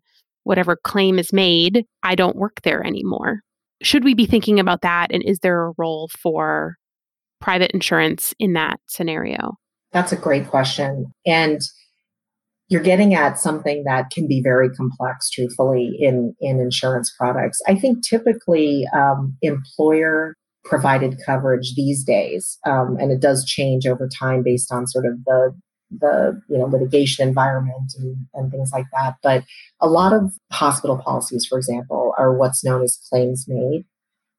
whatever 0.45 0.77
claim 0.77 1.19
is 1.19 1.33
made, 1.33 1.85
I 2.03 2.15
don't 2.15 2.37
work 2.37 2.61
there 2.63 2.85
anymore. 2.85 3.41
Should 3.83 4.05
we 4.05 4.15
be 4.15 4.27
thinking 4.27 4.61
about 4.61 4.83
that? 4.83 5.09
And 5.13 5.23
is 5.23 5.39
there 5.41 5.67
a 5.67 5.73
role 5.79 6.09
for 6.19 6.77
private 7.41 7.71
insurance 7.73 8.35
in 8.39 8.53
that 8.55 8.81
scenario? 8.87 9.55
That's 9.93 10.13
a 10.13 10.17
great 10.17 10.49
question. 10.49 11.13
And 11.27 11.61
you're 12.69 12.83
getting 12.83 13.15
at 13.15 13.39
something 13.39 13.83
that 13.85 14.11
can 14.11 14.29
be 14.29 14.41
very 14.41 14.71
complex, 14.71 15.29
truthfully, 15.31 15.97
in, 15.99 16.35
in 16.41 16.61
insurance 16.61 17.13
products. 17.19 17.59
I 17.67 17.75
think 17.75 18.07
typically 18.07 18.85
um, 18.95 19.37
employer 19.43 20.37
provided 20.65 21.21
coverage 21.25 21.75
these 21.75 22.05
days, 22.05 22.59
um, 22.67 22.97
and 23.01 23.11
it 23.11 23.21
does 23.21 23.45
change 23.45 23.87
over 23.87 24.09
time 24.09 24.43
based 24.43 24.73
on 24.73 24.87
sort 24.87 25.07
of 25.07 25.25
the 25.25 25.55
the 25.91 26.41
you 26.49 26.57
know 26.57 26.67
litigation 26.67 27.27
environment 27.27 27.93
and, 27.99 28.17
and 28.35 28.51
things 28.51 28.71
like 28.73 28.87
that. 28.93 29.15
But 29.23 29.45
a 29.81 29.89
lot 29.89 30.13
of 30.13 30.33
hospital 30.53 30.99
policies, 30.99 31.47
for 31.47 31.59
example, 31.59 32.15
are 32.19 32.37
what's 32.37 32.65
known 32.65 32.83
as 32.83 32.99
claims 33.11 33.47
made, 33.49 33.85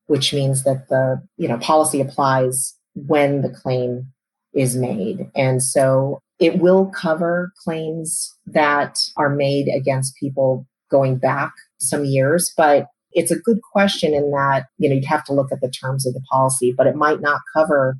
which 0.08 0.34
means 0.34 0.64
that 0.64 0.88
the 0.90 1.22
you 1.38 1.48
know 1.48 1.58
policy 1.58 2.02
applies 2.02 2.76
when 2.96 3.42
the 3.42 3.50
claim 3.50 4.08
is 4.54 4.76
made, 4.76 5.30
and 5.36 5.62
so 5.64 6.20
it 6.40 6.60
will 6.60 6.88
cover 6.88 7.52
claims 7.64 8.34
that 8.48 8.98
are 9.18 9.30
made 9.30 9.68
against 9.68 10.16
people 10.16 10.66
going 10.90 11.18
back 11.18 11.54
some 11.80 12.04
years, 12.04 12.52
but 12.58 12.88
it's 13.14 13.32
a 13.32 13.40
good 13.40 13.60
question 13.74 14.14
in 14.14 14.32
that, 14.32 14.66
you 14.78 14.90
know, 14.90 14.96
you'd 14.96 15.06
have 15.06 15.24
to 15.26 15.34
look 15.34 15.52
at 15.52 15.62
the 15.62 15.70
terms 15.70 16.06
of 16.06 16.14
the 16.14 16.22
policy, 16.32 16.74
but 16.76 16.88
it 16.88 16.96
might 16.96 17.22
not 17.22 17.42
cover 17.54 17.98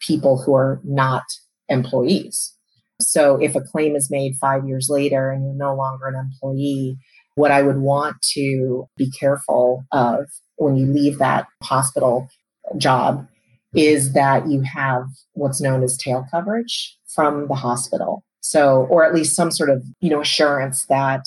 people 0.00 0.42
who 0.42 0.54
are 0.54 0.80
not 0.84 1.24
employees. 1.68 2.54
So 3.00 3.40
if 3.40 3.54
a 3.54 3.60
claim 3.60 3.96
is 3.96 4.10
made 4.10 4.36
five 4.40 4.66
years 4.66 4.88
later 4.88 5.30
and 5.30 5.44
you're 5.44 5.54
no 5.54 5.74
longer 5.74 6.06
an 6.06 6.14
employee, 6.14 6.96
what 7.34 7.50
I 7.50 7.62
would 7.62 7.78
want 7.78 8.16
to 8.34 8.84
be 8.96 9.10
careful 9.10 9.84
of 9.92 10.26
when 10.56 10.76
you 10.76 10.86
leave 10.86 11.18
that 11.18 11.46
hospital 11.62 12.28
job 12.76 13.26
is 13.74 14.12
that 14.12 14.48
you 14.48 14.62
have 14.62 15.02
what's 15.32 15.60
known 15.60 15.82
as 15.82 15.96
tail 15.96 16.24
coverage 16.30 16.96
from 17.12 17.48
the 17.48 17.54
hospital. 17.54 18.22
So, 18.40 18.86
or 18.88 19.04
at 19.04 19.14
least 19.14 19.34
some 19.34 19.50
sort 19.50 19.70
of, 19.70 19.82
you 20.00 20.10
know, 20.10 20.20
assurance 20.20 20.86
that 20.86 21.22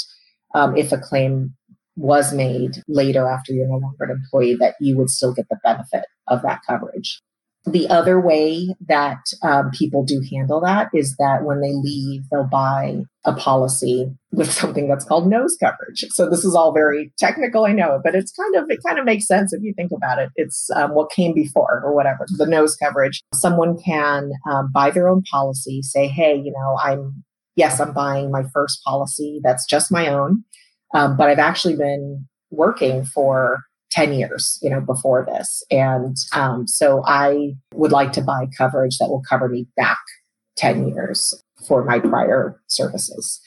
um, 0.56 0.78
if 0.78 0.92
a 0.92 0.98
claim 0.98 1.57
was 1.98 2.34
made 2.34 2.82
later 2.88 3.28
after 3.28 3.52
you're 3.52 3.68
no 3.68 3.78
longer 3.78 4.06
an 4.06 4.12
employee, 4.12 4.56
that 4.56 4.76
you 4.80 4.96
would 4.98 5.10
still 5.10 5.34
get 5.34 5.48
the 5.50 5.58
benefit 5.64 6.06
of 6.28 6.42
that 6.44 6.62
coverage. 6.66 7.22
The 7.66 7.90
other 7.90 8.22
way 8.22 8.74
that 8.88 9.20
um, 9.44 9.72
people 9.72 10.06
do 10.06 10.22
handle 10.32 10.62
that 10.62 10.88
is 10.94 11.18
that 11.18 11.44
when 11.44 11.60
they 11.60 11.74
leave, 11.74 12.22
they'll 12.32 12.48
buy 12.48 13.02
a 13.26 13.34
policy 13.34 14.10
with 14.32 14.50
something 14.50 14.88
that's 14.88 15.04
called 15.04 15.28
nose 15.28 15.58
coverage. 15.62 16.06
So 16.12 16.30
this 16.30 16.46
is 16.46 16.56
all 16.56 16.72
very 16.72 17.12
technical, 17.18 17.66
I 17.66 17.74
know, 17.74 18.00
but 18.02 18.16
it's 18.16 18.32
kind 18.32 18.56
of 18.56 18.70
it 18.70 18.80
kind 18.86 19.00
of 19.00 19.04
makes 19.04 19.28
sense 19.28 19.52
if 19.52 19.62
you 19.64 19.74
think 19.76 19.92
about 19.92 20.18
it. 20.18 20.30
It's 20.38 20.70
um, 20.76 20.92
what 20.92 21.12
came 21.12 21.34
before 21.34 21.82
or 21.84 21.94
whatever. 21.94 22.26
The 22.30 22.46
nose 22.46 22.78
coverage. 22.78 23.22
Someone 23.34 23.78
can 23.78 24.32
um, 24.50 24.72
buy 24.74 24.90
their 24.90 25.10
own 25.10 25.24
policy. 25.30 25.82
Say, 25.82 26.08
hey, 26.08 26.38
you 26.38 26.54
know, 26.54 26.78
I'm 26.82 27.26
yes, 27.58 27.82
I'm 27.82 27.92
buying 27.92 28.32
my 28.32 28.44
first 28.54 28.82
policy 28.86 29.42
that's 29.44 29.66
just 29.66 29.92
my 29.92 30.08
own. 30.08 30.46
Um, 30.94 31.18
but 31.18 31.30
I've 31.30 31.40
actually 31.40 31.76
been 31.76 32.28
working 32.50 33.04
for 33.06 33.60
10 33.92 34.14
years, 34.14 34.60
you 34.62 34.70
know, 34.70 34.82
before 34.82 35.26
this. 35.26 35.64
And 35.72 36.16
um, 36.34 36.68
so 36.68 37.04
I 37.06 37.54
would 37.74 37.92
like 37.92 38.12
to 38.14 38.22
buy 38.22 38.48
coverage 38.58 38.98
that 38.98 39.10
will 39.10 39.24
cover 39.28 39.50
me 39.50 39.68
back 39.76 40.00
10 40.58 40.90
years 40.90 41.42
for 41.68 41.84
my 41.84 42.00
prior 42.00 42.60
services. 42.68 43.42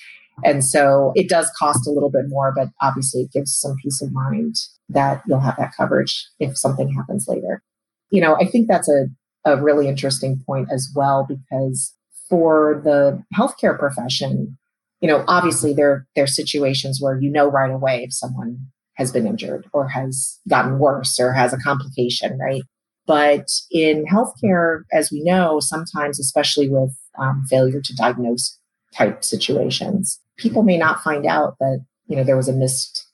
And 0.45 0.65
so 0.65 1.13
it 1.15 1.29
does 1.29 1.51
cost 1.59 1.87
a 1.87 1.91
little 1.91 2.11
bit 2.11 2.25
more, 2.29 2.53
but 2.55 2.69
obviously 2.81 3.23
it 3.23 3.33
gives 3.33 3.55
some 3.55 3.77
peace 3.83 4.01
of 4.01 4.13
mind 4.13 4.57
that 4.89 5.23
you'll 5.29 5.41
have 5.41 5.57
that 5.59 5.73
coverage 5.77 6.27
if 6.39 6.57
something 6.57 6.93
happens 6.93 7.27
later. 7.29 7.63
You 8.11 8.21
know, 8.21 8.37
I 8.37 8.47
think 8.47 8.67
that's 8.69 8.89
a, 8.89 9.07
a 9.45 9.63
really 9.63 9.89
interesting 9.89 10.43
point 10.47 10.69
as 10.73 10.91
well, 10.95 11.27
because 11.29 11.95
for 12.29 12.81
the 12.85 13.23
healthcare 13.37 13.79
profession, 13.79 14.57
you 15.01 15.09
know, 15.09 15.25
obviously 15.29 15.73
there, 15.73 16.07
there 16.15 16.25
are 16.25 16.29
situations 16.29 16.99
where 17.01 17.21
you 17.21 17.31
know 17.31 17.47
right 17.47 17.71
away 17.71 18.03
if 18.05 18.13
someone 18.13 18.59
has 18.95 19.11
been 19.11 19.27
injured 19.27 19.67
or 19.73 19.89
has 19.89 20.39
gotten 20.49 20.79
worse 20.79 21.19
or 21.19 21.33
has 21.33 21.53
a 21.53 21.59
complication, 21.59 22.39
right? 22.39 22.63
But 23.07 23.49
in 23.71 24.05
healthcare, 24.05 24.83
as 24.93 25.11
we 25.11 25.23
know, 25.25 25.59
sometimes, 25.61 26.21
especially 26.21 26.69
with 26.69 26.97
um, 27.19 27.45
failure 27.49 27.81
to 27.81 27.97
diagnose 27.97 28.59
type 28.95 29.25
situations, 29.25 30.21
people 30.37 30.63
may 30.63 30.77
not 30.77 31.03
find 31.03 31.27
out 31.27 31.57
that, 31.61 31.85
you 32.07 32.17
know, 32.17 32.25
there 32.25 32.37
was 32.37 32.49
a 32.49 32.53
missed 32.53 33.07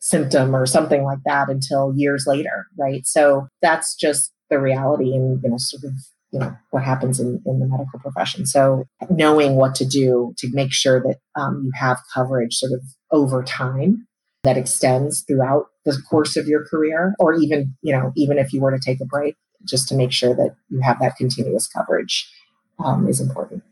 symptom 0.00 0.54
or 0.54 0.66
something 0.66 1.04
like 1.04 1.20
that 1.24 1.48
until 1.48 1.94
years 1.96 2.24
later, 2.26 2.66
right? 2.76 3.06
So 3.06 3.46
that's 3.62 3.94
just 3.94 4.32
the 4.50 4.58
reality 4.58 5.14
and, 5.14 5.40
you 5.42 5.50
know, 5.50 5.56
sort 5.56 5.84
of 5.84 5.92
you 6.32 6.40
know 6.40 6.56
what 6.70 6.82
happens 6.82 7.20
in, 7.20 7.42
in 7.46 7.60
the 7.60 7.66
medical 7.66 8.00
profession. 8.00 8.46
So 8.46 8.84
knowing 9.10 9.56
what 9.56 9.74
to 9.76 9.84
do 9.84 10.34
to 10.38 10.48
make 10.52 10.72
sure 10.72 11.00
that 11.00 11.18
um, 11.40 11.62
you 11.64 11.72
have 11.74 11.98
coverage 12.12 12.54
sort 12.54 12.72
of 12.72 12.80
over 13.10 13.42
time 13.42 14.06
that 14.42 14.56
extends 14.56 15.22
throughout 15.22 15.66
the 15.84 15.96
course 16.08 16.36
of 16.36 16.48
your 16.48 16.64
career 16.64 17.14
or 17.18 17.34
even 17.34 17.74
you 17.82 17.94
know 17.94 18.12
even 18.16 18.38
if 18.38 18.52
you 18.52 18.60
were 18.60 18.70
to 18.70 18.80
take 18.82 19.00
a 19.00 19.04
break 19.04 19.36
just 19.64 19.88
to 19.88 19.94
make 19.94 20.10
sure 20.10 20.34
that 20.34 20.56
you 20.70 20.80
have 20.80 20.98
that 21.00 21.16
continuous 21.16 21.68
coverage 21.68 22.28
um, 22.78 23.06
is 23.06 23.20
important. 23.20 23.62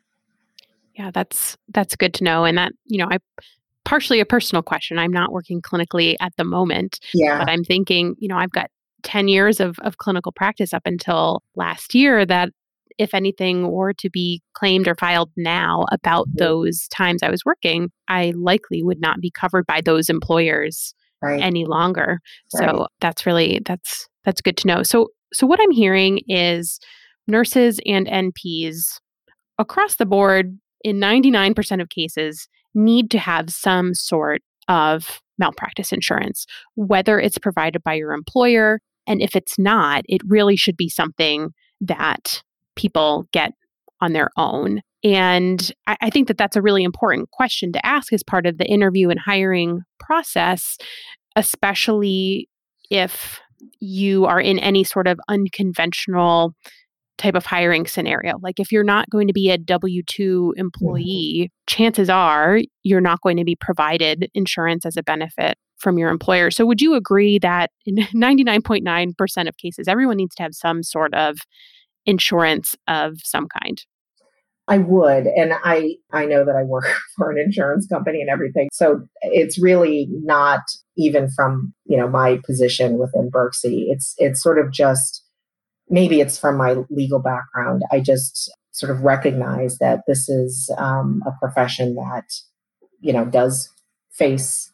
Yeah 0.94 1.10
that's 1.12 1.56
that's 1.68 1.96
good 1.96 2.14
to 2.14 2.24
know. 2.24 2.44
And 2.44 2.58
that 2.58 2.72
you 2.84 2.98
know 2.98 3.08
i 3.10 3.18
partially 3.86 4.20
a 4.20 4.26
personal 4.26 4.62
question. 4.62 4.98
I'm 4.98 5.12
not 5.12 5.32
working 5.32 5.62
clinically 5.62 6.14
at 6.20 6.36
the 6.36 6.44
moment 6.44 7.00
yeah. 7.14 7.38
but 7.38 7.48
i'm 7.48 7.64
thinking 7.64 8.14
you 8.18 8.28
know 8.28 8.36
i've 8.36 8.52
got 8.52 8.70
10 9.02 9.28
years 9.28 9.60
of, 9.60 9.78
of 9.80 9.98
clinical 9.98 10.32
practice 10.32 10.72
up 10.72 10.82
until 10.84 11.42
last 11.56 11.94
year 11.94 12.24
that 12.26 12.50
if 12.98 13.14
anything 13.14 13.70
were 13.70 13.94
to 13.94 14.10
be 14.10 14.42
claimed 14.54 14.86
or 14.86 14.94
filed 14.94 15.30
now 15.36 15.86
about 15.90 16.28
mm-hmm. 16.28 16.44
those 16.44 16.86
times 16.88 17.22
I 17.22 17.30
was 17.30 17.44
working, 17.44 17.90
I 18.08 18.32
likely 18.36 18.82
would 18.82 19.00
not 19.00 19.20
be 19.20 19.30
covered 19.30 19.66
by 19.66 19.80
those 19.80 20.10
employers 20.10 20.94
right. 21.22 21.40
any 21.40 21.64
longer. 21.64 22.20
Right. 22.54 22.68
So 22.68 22.88
that's 23.00 23.24
really 23.24 23.60
that's 23.64 24.08
that's 24.24 24.40
good 24.40 24.56
to 24.58 24.66
know. 24.66 24.82
So 24.82 25.08
so 25.32 25.46
what 25.46 25.60
I'm 25.62 25.70
hearing 25.70 26.20
is 26.28 26.78
nurses 27.26 27.80
and 27.86 28.06
NPs 28.06 28.98
across 29.58 29.96
the 29.96 30.06
board, 30.06 30.58
in 30.82 30.96
99% 30.96 31.80
of 31.80 31.88
cases, 31.88 32.48
need 32.74 33.10
to 33.10 33.18
have 33.18 33.50
some 33.50 33.94
sort 33.94 34.42
of 34.68 35.20
malpractice 35.38 35.92
insurance, 35.92 36.46
whether 36.74 37.18
it's 37.18 37.38
provided 37.38 37.82
by 37.82 37.94
your 37.94 38.12
employer. 38.12 38.80
And 39.06 39.20
if 39.20 39.34
it's 39.34 39.58
not, 39.58 40.02
it 40.08 40.20
really 40.26 40.56
should 40.56 40.76
be 40.76 40.88
something 40.88 41.50
that 41.80 42.42
people 42.76 43.26
get 43.32 43.52
on 44.00 44.12
their 44.12 44.30
own. 44.36 44.80
And 45.02 45.72
I, 45.86 45.96
I, 46.02 46.10
think 46.10 46.28
that 46.28 46.36
that's 46.36 46.56
a 46.56 46.62
really 46.62 46.84
important 46.84 47.30
question 47.30 47.72
to 47.72 47.86
ask 47.86 48.12
as 48.12 48.22
part 48.22 48.46
of 48.46 48.58
the 48.58 48.66
interview 48.66 49.08
and 49.08 49.18
hiring 49.18 49.80
process, 49.98 50.76
especially 51.36 52.48
if 52.90 53.40
you 53.80 54.26
are 54.26 54.40
in 54.40 54.58
any 54.58 54.84
sort 54.84 55.06
of 55.06 55.18
unconventional 55.28 56.54
type 57.18 57.34
of 57.34 57.44
hiring 57.44 57.86
scenario. 57.86 58.38
Like 58.42 58.58
if 58.58 58.72
you're 58.72 58.84
not 58.84 59.08
going 59.10 59.26
to 59.26 59.34
be 59.34 59.50
a 59.50 59.58
W 59.58 60.02
2 60.02 60.54
employee, 60.56 61.50
mm-hmm. 61.50 61.74
chances 61.74 62.08
are 62.08 62.60
you're 62.82 63.00
not 63.00 63.20
going 63.20 63.36
to 63.36 63.44
be 63.44 63.56
provided 63.56 64.30
insurance 64.34 64.86
as 64.86 64.96
a 64.96 65.02
benefit 65.02 65.56
from 65.80 65.98
your 65.98 66.10
employer. 66.10 66.50
So 66.50 66.66
would 66.66 66.80
you 66.80 66.94
agree 66.94 67.38
that 67.38 67.70
in 67.86 67.96
99.9% 68.14 69.48
of 69.48 69.56
cases, 69.56 69.88
everyone 69.88 70.16
needs 70.16 70.34
to 70.36 70.42
have 70.42 70.54
some 70.54 70.82
sort 70.82 71.14
of 71.14 71.38
insurance 72.06 72.76
of 72.86 73.16
some 73.24 73.48
kind? 73.62 73.82
I 74.68 74.78
would. 74.78 75.26
And 75.26 75.52
I, 75.64 75.96
I 76.12 76.26
know 76.26 76.44
that 76.44 76.54
I 76.54 76.62
work 76.62 76.84
for 77.16 77.30
an 77.30 77.38
insurance 77.38 77.86
company 77.88 78.20
and 78.20 78.30
everything. 78.30 78.68
So 78.72 79.02
it's 79.22 79.60
really 79.60 80.06
not 80.10 80.60
even 80.96 81.28
from, 81.34 81.74
you 81.86 81.96
know, 81.96 82.08
my 82.08 82.38
position 82.46 82.98
within 82.98 83.30
Berxi. 83.30 83.86
It's, 83.88 84.14
it's 84.18 84.40
sort 84.40 84.58
of 84.58 84.70
just, 84.70 85.24
maybe 85.88 86.20
it's 86.20 86.38
from 86.38 86.56
my 86.56 86.76
legal 86.88 87.18
background. 87.18 87.82
I 87.90 88.00
just 88.00 88.52
sort 88.70 88.92
of 88.92 89.02
recognize 89.02 89.78
that 89.78 90.02
this 90.06 90.28
is 90.28 90.72
um, 90.78 91.22
a 91.26 91.32
profession 91.40 91.96
that, 91.96 92.24
you 93.00 93.12
know, 93.12 93.24
does 93.24 93.68
face 94.12 94.70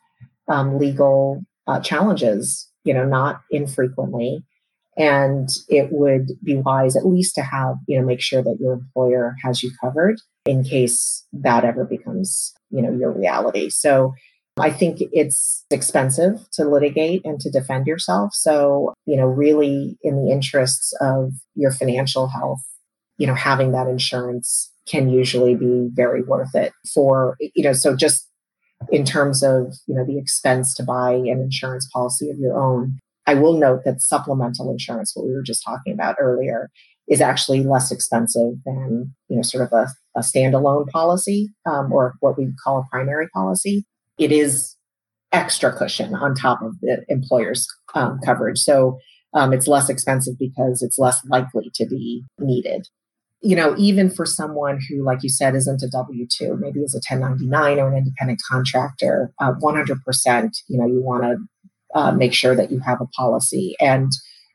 um, 0.49 0.79
legal 0.79 1.43
uh, 1.67 1.81
challenges, 1.81 2.71
you 2.85 2.95
know, 2.95 3.05
not 3.05 3.43
infrequently. 3.51 4.45
And 4.99 5.49
it 5.69 5.89
would 5.91 6.31
be 6.43 6.57
wise 6.57 6.97
at 6.97 7.07
least 7.07 7.35
to 7.35 7.43
have, 7.43 7.77
you 7.87 8.01
know, 8.01 8.07
make 8.07 8.23
sure 8.23 8.43
that 8.43 8.57
your 8.59 8.75
employer 8.75 9.35
has 9.45 9.63
you 9.63 9.71
covered 9.81 10.17
in 10.47 10.65
case 10.65 11.27
that 11.33 11.65
ever 11.65 11.85
becomes, 11.85 12.55
you 12.71 12.81
know, 12.81 12.93
your 12.93 13.13
reality. 13.13 13.69
So 13.69 14.15
I 14.59 14.71
think 14.71 15.03
it's 15.13 15.67
expensive 15.71 16.49
to 16.53 16.65
litigate 16.65 17.23
and 17.27 17.39
to 17.41 17.51
defend 17.51 17.87
yourself. 17.87 18.31
So, 18.33 18.95
you 19.05 19.17
know, 19.17 19.27
really 19.27 19.99
in 20.03 20.17
the 20.17 20.33
interests 20.33 20.95
of 21.01 21.33
your 21.55 21.73
financial 21.73 22.29
health, 22.29 22.63
you 23.19 23.27
know, 23.27 23.35
having 23.35 23.73
that 23.73 23.87
insurance 23.87 24.73
can 24.89 25.11
usually 25.11 25.55
be 25.57 25.91
very 25.93 26.23
worth 26.23 26.55
it 26.55 26.73
for, 26.95 27.37
you 27.55 27.65
know, 27.65 27.75
so 27.75 27.95
just 27.95 28.31
in 28.91 29.05
terms 29.05 29.43
of, 29.43 29.75
you 29.87 29.95
know, 29.95 30.05
the 30.05 30.19
expense 30.19 30.75
to 30.75 30.83
buy 30.83 31.13
an 31.13 31.41
insurance 31.41 31.89
policy 31.93 32.31
of 32.31 32.39
your 32.39 32.59
own, 32.59 32.99
I 33.27 33.35
will 33.35 33.59
note 33.59 33.83
that 33.85 34.01
supplemental 34.01 34.71
insurance, 34.71 35.13
what 35.15 35.27
we 35.27 35.33
were 35.33 35.43
just 35.43 35.65
talking 35.65 35.93
about 35.93 36.17
earlier, 36.21 36.71
is 37.09 37.21
actually 37.21 37.63
less 37.63 37.93
expensive 37.93 38.55
than 38.65 39.15
you 39.29 39.37
know 39.37 39.43
sort 39.43 39.65
of 39.65 39.73
a, 39.73 39.89
a 40.19 40.21
standalone 40.21 40.89
policy 40.89 41.49
um, 41.65 41.93
or 41.93 42.15
what 42.21 42.37
we 42.37 42.49
call 42.63 42.79
a 42.79 42.85
primary 42.91 43.29
policy. 43.29 43.85
It 44.19 44.33
is 44.33 44.77
extra 45.33 45.77
cushion 45.77 46.15
on 46.15 46.35
top 46.35 46.63
of 46.63 46.75
the 46.81 47.05
employer's 47.09 47.67
um, 47.95 48.19
coverage, 48.25 48.59
so 48.59 48.99
um, 49.35 49.53
it's 49.53 49.69
less 49.69 49.89
expensive 49.89 50.35
because 50.39 50.83
it's 50.83 50.99
less 50.99 51.21
likely 51.27 51.71
to 51.75 51.87
be 51.87 52.23
needed. 52.39 52.89
You 53.47 53.55
know, 53.55 53.77
even 53.79 54.11
for 54.11 54.27
someone 54.27 54.81
who, 54.89 55.05
like 55.05 55.23
you 55.23 55.29
said, 55.29 55.55
isn't 55.55 55.81
a 55.81 55.89
W 55.89 56.27
two, 56.27 56.57
maybe 56.59 56.81
is 56.81 56.95
a 56.95 57.03
1099 57.09 57.79
or 57.79 57.93
an 57.93 57.97
independent 57.97 58.41
contractor, 58.51 59.33
uh, 59.41 59.53
100%. 59.63 60.51
You 60.67 60.79
know, 60.79 60.87
you 60.87 61.01
want 61.01 61.23
to 61.23 61.37
uh, 61.95 62.11
make 62.11 62.35
sure 62.35 62.57
that 62.57 62.73
you 62.73 62.81
have 62.81 63.01
a 63.01 63.07
policy. 63.07 63.77
And 63.79 64.11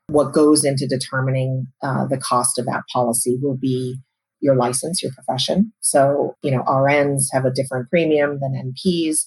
what 0.07 0.33
goes 0.33 0.65
into 0.65 0.87
determining 0.87 1.67
uh, 1.81 2.05
the 2.05 2.17
cost 2.17 2.59
of 2.59 2.65
that 2.65 2.83
policy 2.91 3.37
will 3.41 3.55
be 3.55 3.95
your 4.41 4.55
license, 4.57 5.01
your 5.01 5.13
profession. 5.13 5.71
So, 5.79 6.35
you 6.43 6.51
know, 6.51 6.63
RNs 6.63 7.27
have 7.31 7.45
a 7.45 7.51
different 7.51 7.89
premium 7.89 8.39
than 8.41 8.73
NPs. 8.73 9.19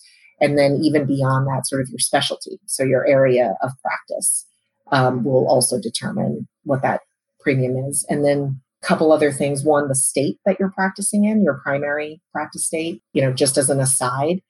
And 0.42 0.58
then 0.58 0.80
even 0.82 1.06
beyond 1.06 1.46
that, 1.46 1.66
sort 1.66 1.80
of 1.80 1.88
your 1.88 2.00
specialty. 2.00 2.60
So 2.66 2.82
your 2.82 3.06
area 3.06 3.54
of 3.62 3.70
practice 3.82 4.44
um, 4.92 5.24
will 5.24 5.48
also 5.48 5.80
determine 5.80 6.48
what 6.64 6.82
that 6.82 7.00
premium 7.40 7.76
is. 7.88 8.04
And 8.10 8.26
then 8.26 8.60
couple 8.84 9.12
other 9.12 9.32
things. 9.32 9.64
One, 9.64 9.88
the 9.88 9.94
state 9.94 10.38
that 10.44 10.56
you're 10.60 10.70
practicing 10.70 11.24
in, 11.24 11.42
your 11.42 11.60
primary 11.62 12.20
practice 12.32 12.66
state, 12.66 13.02
you 13.12 13.22
know, 13.22 13.32
just 13.32 13.56
as 13.56 13.70
an 13.70 13.80
aside, 13.80 14.40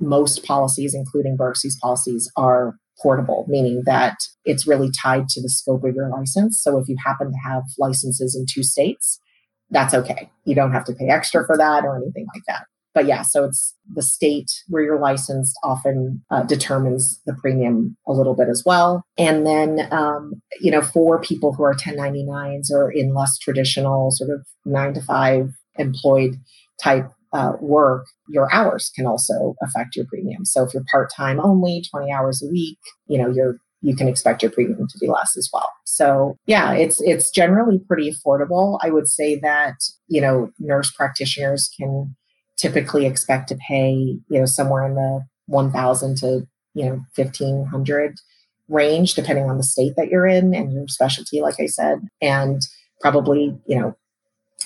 most 0.00 0.44
policies, 0.44 0.94
including 0.94 1.36
Berxi's 1.36 1.78
policies, 1.80 2.30
are 2.36 2.76
portable, 3.00 3.44
meaning 3.48 3.82
that 3.86 4.16
it's 4.44 4.66
really 4.66 4.90
tied 4.90 5.28
to 5.28 5.42
the 5.42 5.48
scope 5.48 5.84
of 5.84 5.94
your 5.94 6.08
license. 6.08 6.60
So 6.62 6.78
if 6.78 6.88
you 6.88 6.96
happen 7.04 7.30
to 7.30 7.38
have 7.48 7.62
licenses 7.78 8.34
in 8.34 8.46
two 8.50 8.62
states, 8.62 9.20
that's 9.70 9.94
okay. 9.94 10.30
You 10.44 10.54
don't 10.54 10.72
have 10.72 10.84
to 10.84 10.94
pay 10.94 11.08
extra 11.08 11.44
for 11.46 11.56
that 11.56 11.84
or 11.84 11.96
anything 11.96 12.26
like 12.34 12.44
that. 12.48 12.64
But 12.96 13.04
yeah, 13.04 13.20
so 13.20 13.44
it's 13.44 13.76
the 13.94 14.00
state 14.00 14.50
where 14.68 14.82
you're 14.82 14.98
licensed 14.98 15.54
often 15.62 16.24
uh, 16.30 16.44
determines 16.44 17.20
the 17.26 17.34
premium 17.34 17.94
a 18.08 18.12
little 18.12 18.34
bit 18.34 18.48
as 18.48 18.62
well. 18.64 19.04
And 19.18 19.46
then, 19.46 19.86
um, 19.92 20.40
you 20.62 20.70
know, 20.70 20.80
for 20.80 21.20
people 21.20 21.52
who 21.52 21.62
are 21.62 21.74
1099s 21.74 22.70
or 22.70 22.90
in 22.90 23.12
less 23.12 23.36
traditional 23.36 24.10
sort 24.12 24.30
of 24.30 24.46
nine 24.64 24.94
to 24.94 25.02
five 25.02 25.50
employed 25.76 26.36
type 26.82 27.10
uh, 27.34 27.52
work, 27.60 28.06
your 28.30 28.48
hours 28.50 28.90
can 28.96 29.04
also 29.04 29.56
affect 29.62 29.94
your 29.94 30.06
premium. 30.06 30.46
So 30.46 30.64
if 30.64 30.72
you're 30.72 30.82
part 30.90 31.12
time 31.14 31.38
only, 31.38 31.82
20 31.90 32.10
hours 32.10 32.42
a 32.42 32.50
week, 32.50 32.78
you 33.08 33.18
know, 33.18 33.30
you're 33.30 33.58
you 33.82 33.94
can 33.94 34.08
expect 34.08 34.42
your 34.42 34.50
premium 34.50 34.88
to 34.88 34.98
be 34.98 35.06
less 35.06 35.36
as 35.36 35.50
well. 35.52 35.70
So 35.84 36.38
yeah, 36.46 36.72
it's 36.72 36.98
it's 37.02 37.30
generally 37.30 37.78
pretty 37.86 38.10
affordable. 38.10 38.78
I 38.82 38.88
would 38.88 39.06
say 39.06 39.38
that 39.40 39.74
you 40.08 40.22
know 40.22 40.50
nurse 40.58 40.90
practitioners 40.90 41.68
can 41.78 42.16
typically 42.56 43.06
expect 43.06 43.48
to 43.48 43.56
pay 43.68 43.92
you 43.92 44.38
know 44.38 44.46
somewhere 44.46 44.86
in 44.86 44.94
the 44.94 45.24
1,000 45.46 46.16
to 46.18 46.46
you 46.74 46.84
know 46.84 47.04
1,500 47.14 48.16
range, 48.68 49.14
depending 49.14 49.48
on 49.48 49.58
the 49.58 49.62
state 49.62 49.94
that 49.96 50.08
you're 50.08 50.26
in 50.26 50.54
and 50.54 50.72
your 50.72 50.88
specialty, 50.88 51.40
like 51.40 51.60
I 51.60 51.66
said, 51.66 52.00
and 52.20 52.62
probably 53.00 53.56
you 53.66 53.78
know 53.78 53.96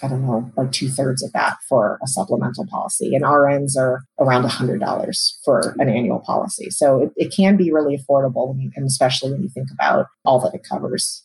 I 0.03 0.09
don't 0.09 0.26
know, 0.26 0.50
like 0.57 0.72
two 0.72 0.88
thirds 0.88 1.22
of 1.22 1.33
that 1.33 1.57
for 1.68 1.98
a 2.03 2.07
supplemental 2.07 2.66
policy. 2.66 3.14
And 3.14 3.24
RNs 3.24 3.76
are 3.76 4.05
around 4.18 4.44
$100 4.44 5.33
for 5.44 5.74
an 5.79 5.88
annual 5.88 6.20
policy. 6.20 6.70
So 6.70 7.03
it, 7.03 7.12
it 7.16 7.35
can 7.35 7.57
be 7.57 7.72
really 7.72 7.98
affordable, 7.98 8.59
you, 8.59 8.70
and 8.76 8.87
especially 8.87 9.33
when 9.33 9.42
you 9.42 9.48
think 9.48 9.68
about 9.70 10.07
all 10.24 10.40
that 10.40 10.55
it 10.55 10.64
covers 10.66 11.24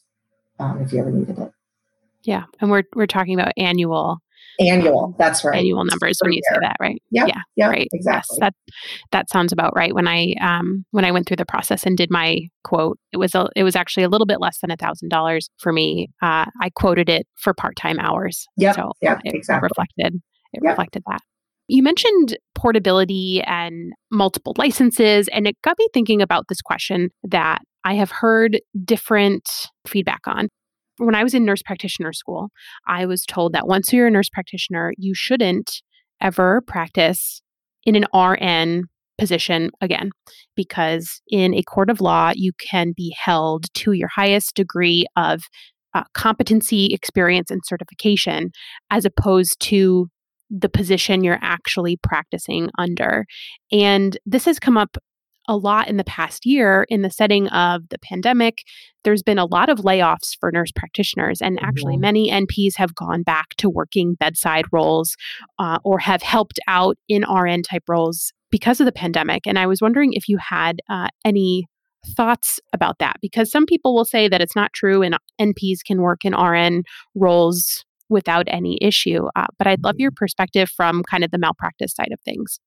um, 0.59 0.81
if 0.81 0.91
you 0.91 0.99
ever 0.99 1.11
needed 1.11 1.37
it. 1.39 1.51
Yeah. 2.23 2.45
And 2.59 2.69
we're, 2.69 2.83
we're 2.95 3.07
talking 3.07 3.39
about 3.39 3.53
annual 3.55 4.19
Annual, 4.59 5.15
that's 5.17 5.43
right. 5.43 5.57
Annual 5.57 5.85
numbers 5.85 6.19
when 6.21 6.31
you 6.31 6.41
say 6.49 6.57
that, 6.61 6.77
right? 6.79 7.01
Yeah, 7.11 7.25
yeah, 7.25 7.41
yeah 7.55 7.67
right. 7.67 7.87
Exactly. 7.91 8.37
Yes, 8.39 8.39
that 8.39 8.53
that 9.11 9.29
sounds 9.29 9.51
about 9.51 9.75
right. 9.75 9.93
When 9.93 10.07
I 10.07 10.33
um 10.41 10.85
when 10.91 11.03
I 11.03 11.11
went 11.11 11.27
through 11.27 11.37
the 11.37 11.45
process 11.45 11.85
and 11.85 11.97
did 11.97 12.09
my 12.09 12.39
quote, 12.63 12.97
it 13.11 13.17
was 13.17 13.35
a 13.35 13.49
it 13.55 13.63
was 13.63 13.75
actually 13.75 14.03
a 14.03 14.09
little 14.09 14.25
bit 14.25 14.39
less 14.39 14.59
than 14.59 14.71
a 14.71 14.77
thousand 14.77 15.09
dollars 15.09 15.49
for 15.57 15.73
me. 15.73 16.09
Uh, 16.21 16.45
I 16.61 16.69
quoted 16.75 17.09
it 17.09 17.27
for 17.35 17.53
part 17.53 17.75
time 17.75 17.99
hours. 17.99 18.45
Yeah, 18.57 18.71
so 18.71 18.93
yeah, 19.01 19.19
it 19.23 19.35
exactly. 19.35 19.67
reflected 19.67 20.21
it 20.53 20.63
yep. 20.63 20.71
reflected 20.71 21.03
that. 21.07 21.21
You 21.67 21.81
mentioned 21.81 22.37
portability 22.53 23.41
and 23.45 23.93
multiple 24.11 24.53
licenses, 24.57 25.27
and 25.29 25.47
it 25.47 25.55
got 25.63 25.77
me 25.77 25.87
thinking 25.93 26.21
about 26.21 26.45
this 26.47 26.61
question 26.61 27.09
that 27.23 27.61
I 27.83 27.93
have 27.95 28.11
heard 28.11 28.59
different 28.83 29.47
feedback 29.85 30.21
on 30.27 30.49
when 30.97 31.15
I 31.15 31.23
was 31.23 31.33
in 31.33 31.45
nurse 31.45 31.61
practitioner 31.61 32.13
school, 32.13 32.49
I 32.87 33.05
was 33.05 33.25
told 33.25 33.53
that 33.53 33.67
once 33.67 33.91
you're 33.91 34.07
a 34.07 34.11
nurse 34.11 34.29
practitioner, 34.29 34.93
you 34.97 35.13
shouldn't 35.13 35.81
ever 36.21 36.61
practice 36.61 37.41
in 37.85 37.95
an 37.95 38.05
RN 38.13 38.83
position 39.17 39.71
again, 39.81 40.11
because 40.55 41.21
in 41.29 41.53
a 41.53 41.63
court 41.63 41.89
of 41.89 42.01
law, 42.01 42.31
you 42.35 42.51
can 42.59 42.93
be 42.95 43.15
held 43.17 43.65
to 43.73 43.93
your 43.93 44.09
highest 44.09 44.55
degree 44.55 45.05
of 45.15 45.43
uh, 45.93 46.03
competency, 46.13 46.87
experience, 46.87 47.49
and 47.49 47.61
certification, 47.65 48.51
as 48.91 49.05
opposed 49.05 49.59
to 49.61 50.09
the 50.49 50.69
position 50.69 51.23
you're 51.23 51.39
actually 51.41 51.97
practicing 52.03 52.69
under. 52.77 53.25
And 53.71 54.17
this 54.25 54.45
has 54.45 54.59
come 54.59 54.77
up 54.77 54.97
a 55.47 55.55
lot 55.57 55.87
in 55.87 55.97
the 55.97 56.03
past 56.03 56.45
year 56.45 56.85
in 56.89 57.01
the 57.01 57.09
setting 57.09 57.47
of 57.49 57.87
the 57.89 57.99
pandemic. 57.99 58.63
There's 59.03 59.23
been 59.23 59.37
a 59.37 59.45
lot 59.45 59.69
of 59.69 59.79
layoffs 59.79 60.35
for 60.39 60.51
nurse 60.51 60.71
practitioners, 60.71 61.41
and 61.41 61.59
actually, 61.61 61.93
mm-hmm. 61.93 62.01
many 62.01 62.31
NPs 62.31 62.75
have 62.77 62.95
gone 62.95 63.23
back 63.23 63.49
to 63.57 63.69
working 63.69 64.15
bedside 64.15 64.65
roles 64.71 65.15
uh, 65.59 65.79
or 65.83 65.99
have 65.99 66.21
helped 66.21 66.59
out 66.67 66.97
in 67.07 67.23
RN 67.23 67.61
type 67.63 67.83
roles 67.87 68.31
because 68.51 68.79
of 68.79 68.85
the 68.85 68.91
pandemic. 68.91 69.45
And 69.45 69.59
I 69.59 69.67
was 69.67 69.81
wondering 69.81 70.13
if 70.13 70.29
you 70.29 70.37
had 70.37 70.81
uh, 70.89 71.07
any 71.23 71.67
thoughts 72.05 72.59
about 72.73 72.99
that 72.99 73.15
because 73.21 73.51
some 73.51 73.65
people 73.65 73.95
will 73.95 74.05
say 74.05 74.27
that 74.27 74.41
it's 74.41 74.55
not 74.55 74.73
true 74.73 75.01
and 75.01 75.17
NPs 75.41 75.79
can 75.85 76.01
work 76.01 76.23
in 76.23 76.33
RN 76.33 76.83
roles 77.15 77.83
without 78.09 78.45
any 78.47 78.77
issue. 78.81 79.27
Uh, 79.35 79.47
but 79.57 79.67
I'd 79.67 79.83
love 79.83 79.95
your 79.97 80.11
perspective 80.11 80.69
from 80.69 81.03
kind 81.09 81.23
of 81.23 81.31
the 81.31 81.37
malpractice 81.37 81.93
side 81.93 82.11
of 82.11 82.19
things. 82.21 82.59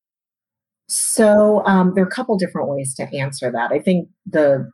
So 0.88 1.62
um, 1.66 1.92
there 1.94 2.02
are 2.02 2.08
a 2.08 2.10
couple 2.10 2.36
different 2.38 2.68
ways 2.68 2.94
to 2.94 3.14
answer 3.14 3.52
that. 3.52 3.70
I 3.70 3.78
think 3.78 4.08
the 4.26 4.70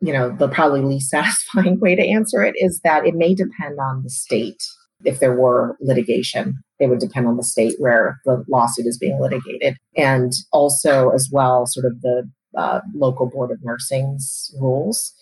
you 0.00 0.12
know 0.12 0.30
the 0.30 0.48
probably 0.48 0.82
least 0.82 1.10
satisfying 1.10 1.80
way 1.80 1.94
to 1.94 2.06
answer 2.06 2.42
it 2.42 2.54
is 2.58 2.80
that 2.84 3.06
it 3.06 3.14
may 3.14 3.34
depend 3.34 3.78
on 3.80 4.02
the 4.02 4.10
state. 4.10 4.62
If 5.04 5.20
there 5.20 5.34
were 5.34 5.76
litigation, 5.80 6.58
it 6.80 6.88
would 6.88 6.98
depend 6.98 7.28
on 7.28 7.36
the 7.36 7.44
state 7.44 7.74
where 7.78 8.18
the 8.24 8.44
lawsuit 8.48 8.86
is 8.86 8.98
being 8.98 9.20
litigated, 9.20 9.76
and 9.96 10.32
also 10.52 11.10
as 11.10 11.28
well, 11.32 11.66
sort 11.66 11.86
of 11.86 12.00
the 12.02 12.28
uh, 12.56 12.80
local 12.94 13.30
board 13.30 13.52
of 13.52 13.58
nursing's 13.62 14.52
rules. 14.60 15.12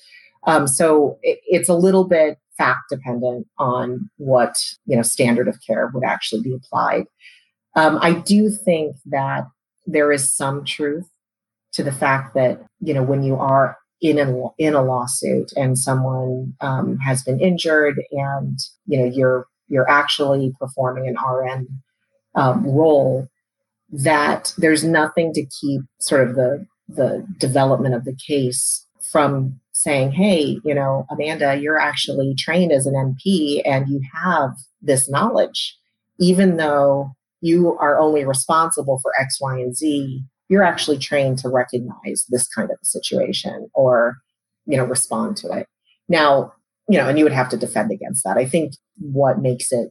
Um, 0.47 0.67
so 0.67 1.19
it, 1.23 1.41
it's 1.45 1.69
a 1.69 1.75
little 1.75 2.05
bit 2.09 2.39
fact 2.57 2.85
dependent 2.91 3.47
on 3.59 4.09
what 4.17 4.57
you 4.87 4.97
know 4.97 5.03
standard 5.03 5.47
of 5.47 5.59
care 5.67 5.91
would 5.93 6.05
actually 6.05 6.41
be 6.41 6.55
applied. 6.55 7.05
Um, 7.75 7.99
I 8.01 8.13
do 8.13 8.49
think 8.49 8.97
that 9.05 9.45
there 9.87 10.13
is 10.13 10.35
some 10.35 10.65
truth 10.65 11.09
to 11.73 11.83
the 11.83 11.93
fact 11.93 12.35
that 12.35 12.61
you 12.81 12.95
know 12.95 13.03
when 13.03 13.23
you 13.23 13.37
are 13.37 13.77
in 14.01 14.19
a 14.19 14.49
in 14.59 14.75
a 14.75 14.83
lawsuit 14.83 15.53
and 15.57 15.79
someone 15.79 16.55
um, 16.61 16.99
has 16.99 17.23
been 17.23 17.41
injured 17.41 18.03
and 18.13 18.59
you 18.87 18.99
know 18.99 19.05
you're 19.05 19.47
you're 19.69 19.89
actually 19.89 20.53
performing 20.61 21.09
an 21.09 21.17
RN 21.17 21.67
um, 22.35 22.65
role 22.65 23.29
that 23.91 24.53
there's 24.59 24.85
nothing 24.85 25.33
to 25.33 25.47
keep 25.61 25.83
sort 26.01 26.29
of 26.29 26.37
the 26.37 26.67
the 26.89 27.27
development 27.39 27.95
of 27.95 28.05
the 28.05 28.17
case 28.27 28.87
from 29.01 29.59
saying 29.73 30.13
hey 30.13 30.59
you 30.65 30.75
know 30.75 31.07
Amanda 31.11 31.57
you're 31.57 31.81
actually 31.81 32.35
trained 32.37 32.73
as 32.73 32.87
an 32.87 32.95
NP 32.95 33.63
and 33.65 33.89
you 33.89 34.01
have 34.13 34.51
this 34.83 35.09
knowledge 35.09 35.77
even 36.19 36.57
though 36.57 37.16
you 37.41 37.77
are 37.79 37.99
only 37.99 38.25
responsible 38.25 38.99
for 39.03 39.13
X, 39.21 39.39
Y, 39.41 39.57
and 39.59 39.77
Z. 39.77 40.23
You're 40.49 40.63
actually 40.63 40.99
trained 40.99 41.39
to 41.41 41.49
recognize 41.49 42.25
this 42.29 42.49
kind 42.49 42.71
of 42.71 42.79
a 42.81 42.87
situation 42.87 43.69
or, 43.75 44.17
you 44.65 44.77
know, 44.77 44.85
respond 44.85 45.37
to 45.39 45.53
it. 45.53 45.67
Now, 46.09 46.53
you 46.89 46.99
know, 46.99 47.09
and 47.09 47.19
you 47.19 47.25
would 47.25 47.33
have 47.33 47.49
to 47.49 47.57
defend 47.57 47.91
against 47.91 48.23
that. 48.25 48.37
I 48.37 48.47
think 48.47 48.75
what 48.99 49.41
makes 49.41 49.73
it 49.73 49.91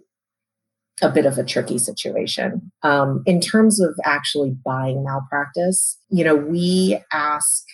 a 1.02 1.10
bit 1.10 1.26
of 1.26 1.38
a 1.38 1.44
tricky 1.44 1.78
situation. 1.78 2.72
Um, 2.84 3.22
in 3.26 3.42
terms 3.42 3.82
of 3.82 4.00
actually 4.06 4.56
buying 4.64 5.04
malpractice, 5.04 6.00
you 6.10 6.24
know, 6.24 6.36
we 6.36 7.02
ask, 7.12 7.66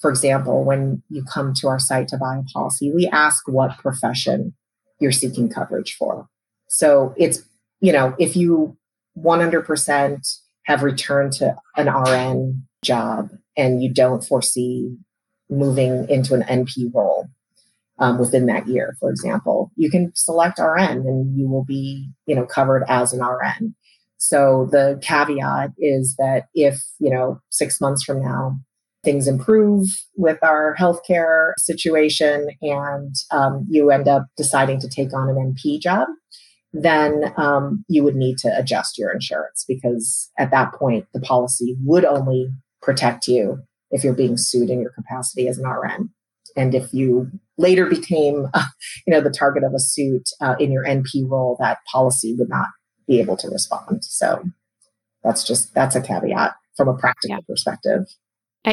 for 0.00 0.10
example, 0.10 0.62
when 0.64 1.02
you 1.08 1.24
come 1.24 1.54
to 1.54 1.68
our 1.68 1.78
site 1.78 2.08
to 2.08 2.18
buy 2.18 2.36
a 2.36 2.42
policy, 2.52 2.92
we 2.92 3.08
ask 3.08 3.48
what 3.48 3.78
profession 3.78 4.54
you're 5.00 5.12
seeking 5.12 5.48
coverage 5.48 5.94
for. 5.94 6.28
So 6.68 7.14
it's 7.16 7.47
you 7.80 7.92
know, 7.92 8.14
if 8.18 8.36
you 8.36 8.76
100% 9.18 10.38
have 10.64 10.82
returned 10.82 11.32
to 11.32 11.56
an 11.76 11.88
RN 11.88 12.62
job 12.84 13.30
and 13.56 13.82
you 13.82 13.92
don't 13.92 14.24
foresee 14.24 14.96
moving 15.50 16.08
into 16.08 16.34
an 16.34 16.42
NP 16.42 16.94
role 16.94 17.26
um, 17.98 18.18
within 18.18 18.46
that 18.46 18.68
year, 18.68 18.96
for 19.00 19.10
example, 19.10 19.72
you 19.76 19.90
can 19.90 20.12
select 20.14 20.58
RN 20.58 20.98
and 21.06 21.36
you 21.38 21.48
will 21.48 21.64
be, 21.64 22.08
you 22.26 22.34
know, 22.34 22.46
covered 22.46 22.84
as 22.88 23.12
an 23.12 23.24
RN. 23.24 23.74
So 24.18 24.68
the 24.70 24.98
caveat 25.02 25.70
is 25.78 26.16
that 26.18 26.46
if, 26.54 26.80
you 26.98 27.10
know, 27.10 27.40
six 27.50 27.80
months 27.80 28.04
from 28.04 28.20
now, 28.20 28.58
things 29.04 29.28
improve 29.28 29.86
with 30.16 30.38
our 30.42 30.74
healthcare 30.78 31.52
situation 31.56 32.48
and 32.60 33.14
um, 33.30 33.64
you 33.70 33.90
end 33.90 34.08
up 34.08 34.26
deciding 34.36 34.80
to 34.80 34.88
take 34.88 35.14
on 35.14 35.28
an 35.28 35.54
NP 35.54 35.80
job, 35.80 36.08
then 36.72 37.32
um, 37.36 37.84
you 37.88 38.04
would 38.04 38.16
need 38.16 38.38
to 38.38 38.56
adjust 38.56 38.98
your 38.98 39.10
insurance 39.10 39.64
because 39.66 40.30
at 40.38 40.50
that 40.50 40.72
point, 40.74 41.06
the 41.14 41.20
policy 41.20 41.76
would 41.84 42.04
only 42.04 42.50
protect 42.82 43.26
you 43.26 43.62
if 43.90 44.04
you're 44.04 44.14
being 44.14 44.36
sued 44.36 44.70
in 44.70 44.80
your 44.80 44.90
capacity 44.90 45.48
as 45.48 45.58
an 45.58 45.66
RN. 45.66 46.10
And 46.56 46.74
if 46.74 46.92
you 46.92 47.30
later 47.56 47.86
became, 47.86 48.48
uh, 48.52 48.64
you 49.06 49.12
know, 49.12 49.20
the 49.20 49.30
target 49.30 49.64
of 49.64 49.72
a 49.74 49.80
suit 49.80 50.28
uh, 50.40 50.56
in 50.58 50.70
your 50.70 50.84
NP 50.84 51.28
role, 51.28 51.56
that 51.60 51.78
policy 51.90 52.34
would 52.38 52.48
not 52.48 52.68
be 53.06 53.20
able 53.20 53.36
to 53.38 53.48
respond. 53.48 54.04
So 54.04 54.44
that's 55.24 55.44
just 55.44 55.74
that's 55.74 55.96
a 55.96 56.02
caveat 56.02 56.54
from 56.76 56.88
a 56.88 56.96
practical 56.96 57.36
yeah. 57.36 57.40
perspective 57.48 58.06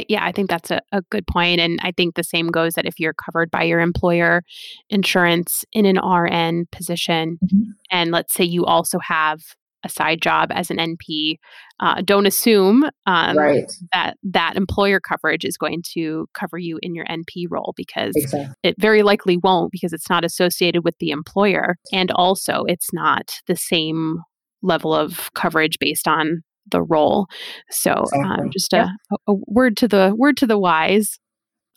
yeah, 0.07 0.25
I 0.25 0.31
think 0.31 0.49
that's 0.49 0.71
a, 0.71 0.81
a 0.91 1.01
good 1.09 1.27
point. 1.27 1.59
And 1.59 1.79
I 1.83 1.91
think 1.91 2.15
the 2.15 2.23
same 2.23 2.47
goes 2.47 2.73
that 2.73 2.85
if 2.85 2.99
you're 2.99 3.13
covered 3.13 3.51
by 3.51 3.63
your 3.63 3.79
employer 3.79 4.43
insurance 4.89 5.63
in 5.73 5.85
an 5.85 5.97
RN 5.97 6.65
position, 6.71 7.37
mm-hmm. 7.43 7.71
and 7.91 8.11
let's 8.11 8.33
say 8.33 8.43
you 8.43 8.65
also 8.65 8.99
have 8.99 9.39
a 9.85 9.89
side 9.89 10.21
job 10.21 10.49
as 10.51 10.71
an 10.71 10.77
NP, 10.77 11.35
uh, 11.79 12.01
don't 12.01 12.25
assume 12.25 12.83
um, 13.05 13.37
right. 13.37 13.71
that 13.93 14.17
that 14.23 14.55
employer 14.55 14.99
coverage 14.99 15.45
is 15.45 15.57
going 15.57 15.83
to 15.93 16.27
cover 16.33 16.57
you 16.57 16.79
in 16.81 16.95
your 16.95 17.05
NP 17.05 17.45
role 17.49 17.73
because 17.77 18.13
exactly. 18.15 18.53
it 18.63 18.75
very 18.79 19.03
likely 19.03 19.37
won't 19.37 19.71
because 19.71 19.93
it's 19.93 20.09
not 20.09 20.25
associated 20.25 20.83
with 20.83 20.95
the 20.99 21.11
employer. 21.11 21.77
And 21.93 22.11
also, 22.11 22.63
it's 22.67 22.91
not 22.91 23.39
the 23.47 23.55
same 23.55 24.17
level 24.61 24.93
of 24.93 25.31
coverage 25.35 25.77
based 25.79 26.07
on 26.07 26.41
the 26.71 26.81
role. 26.81 27.27
So 27.69 27.91
um, 27.91 28.03
exactly. 28.03 28.43
um, 28.43 28.49
just 28.51 28.73
a, 28.73 28.89
a 29.27 29.33
word 29.47 29.77
to 29.77 29.87
the 29.87 30.13
word 30.17 30.37
to 30.37 30.47
the 30.47 30.59
wise. 30.59 31.17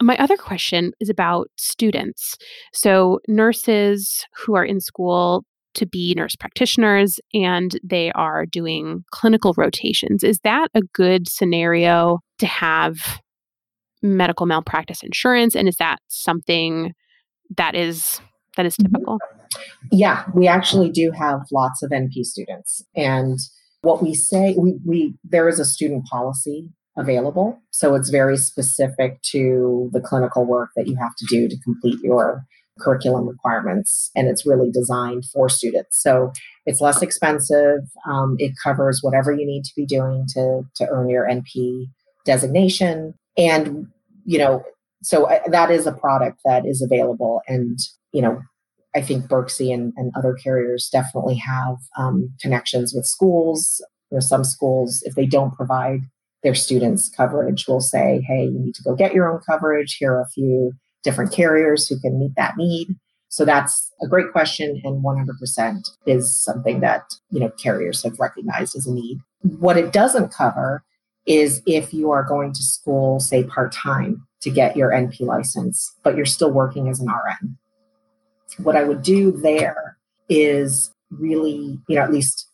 My 0.00 0.16
other 0.18 0.36
question 0.36 0.92
is 1.00 1.08
about 1.08 1.48
students. 1.56 2.36
So 2.72 3.18
nurses 3.26 4.24
who 4.36 4.54
are 4.54 4.64
in 4.64 4.80
school 4.80 5.44
to 5.74 5.86
be 5.86 6.14
nurse 6.16 6.36
practitioners 6.36 7.18
and 7.34 7.78
they 7.82 8.12
are 8.12 8.46
doing 8.46 9.04
clinical 9.10 9.54
rotations. 9.56 10.22
Is 10.24 10.38
that 10.44 10.68
a 10.74 10.82
good 10.92 11.28
scenario 11.28 12.18
to 12.38 12.46
have 12.46 13.20
medical 14.02 14.46
malpractice 14.46 15.02
insurance 15.02 15.56
and 15.56 15.68
is 15.68 15.76
that 15.76 15.98
something 16.08 16.92
that 17.56 17.74
is 17.74 18.20
that 18.56 18.66
is 18.66 18.76
mm-hmm. 18.76 18.92
typical? 18.92 19.18
Yeah, 19.90 20.24
we 20.34 20.46
actually 20.46 20.90
do 20.90 21.10
have 21.16 21.40
lots 21.52 21.82
of 21.82 21.90
NP 21.90 22.24
students 22.24 22.82
and 22.94 23.38
what 23.82 24.02
we 24.02 24.14
say, 24.14 24.54
we, 24.58 24.78
we 24.84 25.14
there 25.24 25.48
is 25.48 25.58
a 25.58 25.64
student 25.64 26.06
policy 26.06 26.68
available. 26.96 27.60
So 27.70 27.94
it's 27.94 28.10
very 28.10 28.36
specific 28.36 29.22
to 29.30 29.88
the 29.92 30.00
clinical 30.00 30.44
work 30.44 30.70
that 30.76 30.88
you 30.88 30.96
have 30.96 31.14
to 31.18 31.26
do 31.26 31.48
to 31.48 31.56
complete 31.62 32.00
your 32.02 32.44
curriculum 32.80 33.28
requirements. 33.28 34.10
And 34.14 34.28
it's 34.28 34.46
really 34.46 34.70
designed 34.70 35.24
for 35.32 35.48
students. 35.48 36.00
So 36.02 36.32
it's 36.66 36.80
less 36.80 37.02
expensive. 37.02 37.80
Um, 38.08 38.36
it 38.38 38.52
covers 38.62 39.00
whatever 39.02 39.32
you 39.32 39.46
need 39.46 39.64
to 39.64 39.72
be 39.76 39.86
doing 39.86 40.26
to, 40.34 40.62
to 40.76 40.88
earn 40.88 41.08
your 41.08 41.28
NP 41.28 41.86
designation. 42.24 43.14
And, 43.36 43.86
you 44.24 44.38
know, 44.38 44.62
so 45.02 45.24
uh, 45.30 45.40
that 45.50 45.70
is 45.70 45.86
a 45.86 45.92
product 45.92 46.40
that 46.44 46.66
is 46.66 46.82
available. 46.82 47.42
And, 47.48 47.78
you 48.12 48.22
know, 48.22 48.40
I 48.98 49.00
think 49.00 49.26
Berxi 49.26 49.72
and, 49.72 49.92
and 49.96 50.10
other 50.16 50.34
carriers 50.34 50.88
definitely 50.90 51.36
have 51.36 51.76
um, 51.96 52.34
connections 52.40 52.92
with 52.92 53.06
schools. 53.06 53.80
You 54.10 54.16
know, 54.16 54.20
some 54.20 54.42
schools, 54.42 55.02
if 55.04 55.14
they 55.14 55.24
don't 55.24 55.54
provide 55.54 56.00
their 56.42 56.56
students 56.56 57.08
coverage, 57.08 57.68
will 57.68 57.80
say, 57.80 58.20
"Hey, 58.26 58.46
you 58.46 58.58
need 58.58 58.74
to 58.74 58.82
go 58.82 58.96
get 58.96 59.14
your 59.14 59.32
own 59.32 59.40
coverage. 59.46 59.94
Here 59.94 60.12
are 60.14 60.22
a 60.22 60.28
few 60.30 60.72
different 61.04 61.32
carriers 61.32 61.86
who 61.86 62.00
can 62.00 62.18
meet 62.18 62.32
that 62.36 62.56
need." 62.56 62.88
So 63.28 63.44
that's 63.44 63.92
a 64.02 64.08
great 64.08 64.32
question, 64.32 64.80
and 64.82 65.04
100% 65.04 65.88
is 66.06 66.44
something 66.44 66.80
that 66.80 67.04
you 67.30 67.38
know 67.38 67.50
carriers 67.50 68.02
have 68.02 68.18
recognized 68.18 68.74
as 68.74 68.86
a 68.88 68.92
need. 68.92 69.20
What 69.42 69.76
it 69.76 69.92
doesn't 69.92 70.32
cover 70.32 70.82
is 71.24 71.62
if 71.66 71.94
you 71.94 72.10
are 72.10 72.24
going 72.24 72.52
to 72.52 72.62
school, 72.64 73.20
say 73.20 73.44
part 73.44 73.70
time, 73.70 74.26
to 74.40 74.50
get 74.50 74.76
your 74.76 74.90
NP 74.90 75.20
license, 75.20 75.94
but 76.02 76.16
you're 76.16 76.26
still 76.26 76.50
working 76.50 76.88
as 76.88 76.98
an 76.98 77.06
RN 77.06 77.58
what 78.56 78.76
I 78.76 78.84
would 78.84 79.02
do 79.02 79.32
there 79.32 79.96
is 80.28 80.90
really, 81.10 81.78
you 81.88 81.96
know, 81.96 82.02
at 82.02 82.12
least 82.12 82.48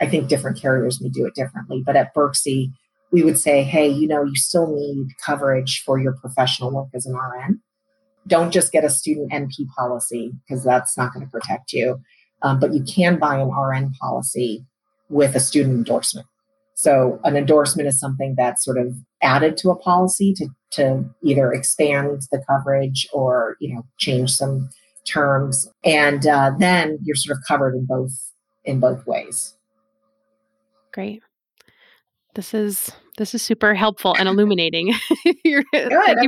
I 0.00 0.06
think 0.06 0.28
different 0.28 0.60
carriers 0.60 1.00
may 1.00 1.08
do 1.08 1.26
it 1.26 1.34
differently, 1.34 1.82
but 1.84 1.96
at 1.96 2.14
Berxi, 2.14 2.70
we 3.12 3.22
would 3.22 3.38
say, 3.38 3.62
hey, 3.62 3.88
you 3.88 4.08
know, 4.08 4.24
you 4.24 4.34
still 4.34 4.74
need 4.74 5.08
coverage 5.24 5.82
for 5.84 5.98
your 5.98 6.12
professional 6.14 6.70
work 6.70 6.88
as 6.94 7.06
an 7.06 7.14
RN. 7.14 7.60
Don't 8.26 8.50
just 8.50 8.72
get 8.72 8.84
a 8.84 8.90
student 8.90 9.32
NP 9.32 9.68
policy 9.76 10.32
because 10.46 10.64
that's 10.64 10.96
not 10.96 11.14
going 11.14 11.24
to 11.24 11.30
protect 11.30 11.72
you. 11.72 12.00
Um, 12.42 12.60
but 12.60 12.74
you 12.74 12.82
can 12.82 13.18
buy 13.18 13.38
an 13.38 13.48
RN 13.48 13.92
policy 14.00 14.66
with 15.08 15.34
a 15.34 15.40
student 15.40 15.76
endorsement. 15.76 16.26
So 16.74 17.18
an 17.24 17.36
endorsement 17.36 17.88
is 17.88 17.98
something 17.98 18.34
that's 18.36 18.64
sort 18.64 18.76
of 18.76 18.94
added 19.22 19.56
to 19.58 19.70
a 19.70 19.76
policy 19.76 20.34
to, 20.34 20.48
to 20.72 21.04
either 21.22 21.52
expand 21.52 22.22
the 22.30 22.42
coverage 22.46 23.08
or, 23.12 23.56
you 23.60 23.74
know, 23.74 23.86
change 23.98 24.32
some 24.32 24.68
terms, 25.06 25.68
and 25.84 26.26
uh, 26.26 26.52
then 26.58 26.98
you're 27.02 27.16
sort 27.16 27.36
of 27.36 27.44
covered 27.46 27.74
in 27.74 27.86
both 27.86 28.12
in 28.64 28.80
both 28.80 29.06
ways. 29.06 29.54
Great. 30.92 31.22
This 32.34 32.52
is 32.52 32.90
this 33.16 33.34
is 33.34 33.40
super 33.40 33.74
helpful 33.74 34.14
and 34.18 34.28
illuminating. 34.28 34.92
thank 35.24 35.38
you 35.42 35.62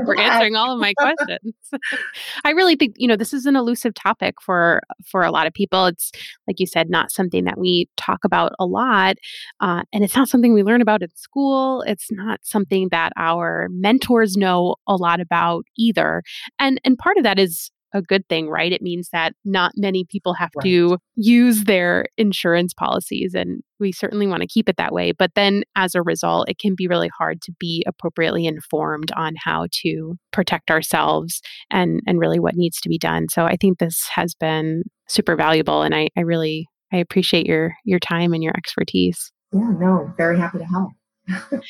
for 0.07 0.19
answering 0.19 0.57
all 0.57 0.73
of 0.73 0.81
my 0.81 0.95
questions. 0.95 1.55
I 2.45 2.51
really 2.51 2.77
think 2.77 2.95
you 2.97 3.07
know 3.07 3.17
this 3.17 3.35
is 3.35 3.45
an 3.45 3.57
elusive 3.57 3.93
topic 3.95 4.37
for 4.41 4.81
for 5.05 5.23
a 5.23 5.31
lot 5.31 5.47
of 5.47 5.53
people. 5.53 5.85
It's 5.85 6.11
like 6.47 6.59
you 6.61 6.67
said, 6.67 6.89
not 6.89 7.11
something 7.11 7.45
that 7.45 7.59
we 7.59 7.89
talk 7.99 8.21
about 8.25 8.53
a 8.59 8.65
lot, 8.65 9.17
uh, 9.61 9.83
and 9.93 10.03
it's 10.03 10.17
not 10.17 10.29
something 10.29 10.55
we 10.55 10.63
learn 10.63 10.81
about 10.81 11.03
in 11.03 11.15
school. 11.15 11.83
It's 11.83 12.11
not 12.11 12.41
something 12.43 12.89
that 12.91 13.13
our 13.19 13.69
mentors 13.71 14.37
know 14.37 14.77
a 14.87 14.97
lot 14.97 15.21
about 15.21 15.67
either. 15.77 16.23
And 16.59 16.81
and 16.85 16.97
part 16.97 17.19
of 17.19 17.23
that 17.25 17.39
is 17.39 17.71
a 17.95 18.03
good 18.03 18.29
thing, 18.29 18.49
right? 18.49 18.73
It 18.73 18.83
means 18.83 19.09
that 19.13 19.33
not 19.45 19.73
many 19.77 20.05
people 20.11 20.35
have 20.35 20.51
right. 20.57 20.65
to 20.65 20.99
use 21.15 21.65
their 21.65 22.07
insurance 22.17 22.75
policies. 22.75 23.35
And 23.35 23.63
we 23.81 23.93
certainly 23.93 24.27
want 24.27 24.43
to 24.43 24.49
keep 24.49 24.69
it 24.69 24.77
that 24.77 24.93
way. 24.93 25.13
But 25.13 25.33
then 25.35 25.63
as 25.77 25.95
a 25.95 26.03
result, 26.03 26.49
it 26.49 26.59
can 26.59 26.75
be 26.77 26.89
really 26.89 27.11
hard 27.17 27.41
to 27.43 27.53
be 27.59 27.85
appropriately 27.87 28.47
informed 28.47 29.11
on 29.13 29.35
how 29.43 29.67
to 29.83 30.17
protect 30.33 30.71
ourselves 30.71 31.41
and, 31.71 32.01
and 32.07 32.19
really 32.19 32.39
what 32.41 32.57
needs 32.57 32.81
to 32.81 32.89
be 32.89 32.99
done. 32.99 33.27
So 33.31 33.45
I 33.45 33.57
think 33.57 33.79
this 33.79 34.09
has 34.15 34.35
been 34.35 34.83
super 35.09 35.37
valuable. 35.37 35.83
And 35.83 35.95
I, 35.95 36.09
I 36.17 36.21
really 36.21 36.67
I 36.93 36.99
appreciate 36.99 37.47
your 37.47 37.75
your 37.85 37.99
time 37.99 38.33
and 38.33 38.43
your 38.43 38.55
expertise. 38.57 39.31
Yeah, 39.53 39.73
no, 39.79 40.13
very 40.17 40.39
happy 40.39 40.59
to 40.59 40.65
help. 40.65 40.93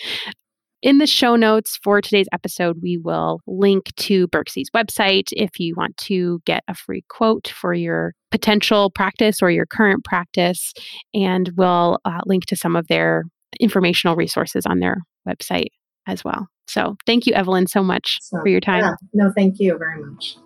In 0.81 0.99
the 0.99 1.09
show 1.09 1.35
notes 1.35 1.77
for 1.83 2.01
today's 2.01 2.29
episode, 2.33 2.79
we 2.81 2.99
will 2.99 3.41
link 3.49 3.93
to 3.97 4.29
Berxi's 4.29 4.71
website 4.71 5.29
if 5.33 5.59
you 5.59 5.75
want 5.77 5.97
to 5.97 6.41
get 6.47 6.63
a 6.69 6.75
free 6.75 7.03
quote 7.09 7.49
for 7.49 7.75
your 7.75 8.15
potential 8.31 8.89
practice 8.95 9.43
or 9.43 9.51
your 9.51 9.67
current 9.67 10.05
practice. 10.05 10.73
And 11.13 11.51
we'll 11.57 11.99
uh, 12.05 12.21
link 12.27 12.47
to 12.47 12.57
some 12.57 12.77
of 12.77 12.87
their 12.87 13.25
informational 13.59 14.15
resources 14.15 14.67
on 14.67 14.79
their 14.79 14.99
website 15.29 15.71
as 16.07 16.25
well. 16.25 16.47
So 16.69 16.95
thank 17.07 17.27
you, 17.27 17.33
Evelyn, 17.35 17.67
so 17.67 17.83
much 17.83 18.19
so, 18.21 18.39
for 18.41 18.49
your 18.49 18.61
time. 18.61 18.85
Yeah, 18.85 18.95
no, 19.15 19.33
thank 19.35 19.59
you 19.59 19.77
very 19.77 20.05
much. 20.05 20.37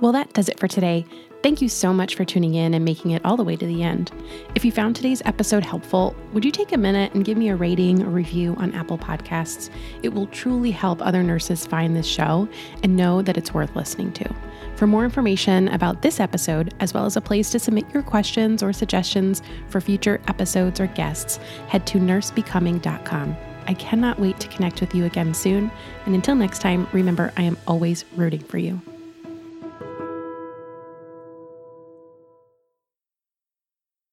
Well, 0.00 0.12
that 0.12 0.34
does 0.34 0.48
it 0.50 0.60
for 0.60 0.68
today. 0.68 1.06
Thank 1.42 1.62
you 1.62 1.68
so 1.68 1.92
much 1.92 2.16
for 2.16 2.24
tuning 2.24 2.54
in 2.54 2.74
and 2.74 2.84
making 2.84 3.12
it 3.12 3.24
all 3.24 3.36
the 3.36 3.44
way 3.44 3.56
to 3.56 3.66
the 3.66 3.82
end. 3.82 4.10
If 4.54 4.64
you 4.64 4.72
found 4.72 4.96
today's 4.96 5.22
episode 5.24 5.64
helpful, 5.64 6.14
would 6.32 6.44
you 6.44 6.50
take 6.50 6.72
a 6.72 6.78
minute 6.78 7.14
and 7.14 7.24
give 7.24 7.38
me 7.38 7.48
a 7.48 7.56
rating 7.56 8.02
or 8.02 8.10
review 8.10 8.54
on 8.58 8.74
Apple 8.74 8.98
Podcasts? 8.98 9.70
It 10.02 10.12
will 10.12 10.26
truly 10.26 10.70
help 10.70 11.00
other 11.00 11.22
nurses 11.22 11.66
find 11.66 11.94
this 11.94 12.06
show 12.06 12.48
and 12.82 12.96
know 12.96 13.22
that 13.22 13.36
it's 13.36 13.54
worth 13.54 13.76
listening 13.76 14.12
to. 14.14 14.34
For 14.76 14.86
more 14.86 15.04
information 15.04 15.68
about 15.68 16.02
this 16.02 16.20
episode, 16.20 16.74
as 16.80 16.92
well 16.92 17.06
as 17.06 17.16
a 17.16 17.22
place 17.22 17.50
to 17.50 17.58
submit 17.58 17.86
your 17.94 18.02
questions 18.02 18.62
or 18.62 18.72
suggestions 18.72 19.40
for 19.68 19.80
future 19.80 20.20
episodes 20.28 20.80
or 20.80 20.88
guests, 20.88 21.38
head 21.68 21.86
to 21.86 21.98
nursebecoming.com. 21.98 23.36
I 23.68 23.74
cannot 23.74 24.18
wait 24.18 24.38
to 24.40 24.48
connect 24.48 24.80
with 24.80 24.94
you 24.94 25.04
again 25.06 25.32
soon. 25.32 25.70
And 26.04 26.14
until 26.14 26.34
next 26.34 26.58
time, 26.58 26.86
remember, 26.92 27.32
I 27.36 27.42
am 27.42 27.56
always 27.66 28.04
rooting 28.16 28.42
for 28.42 28.58
you. 28.58 28.80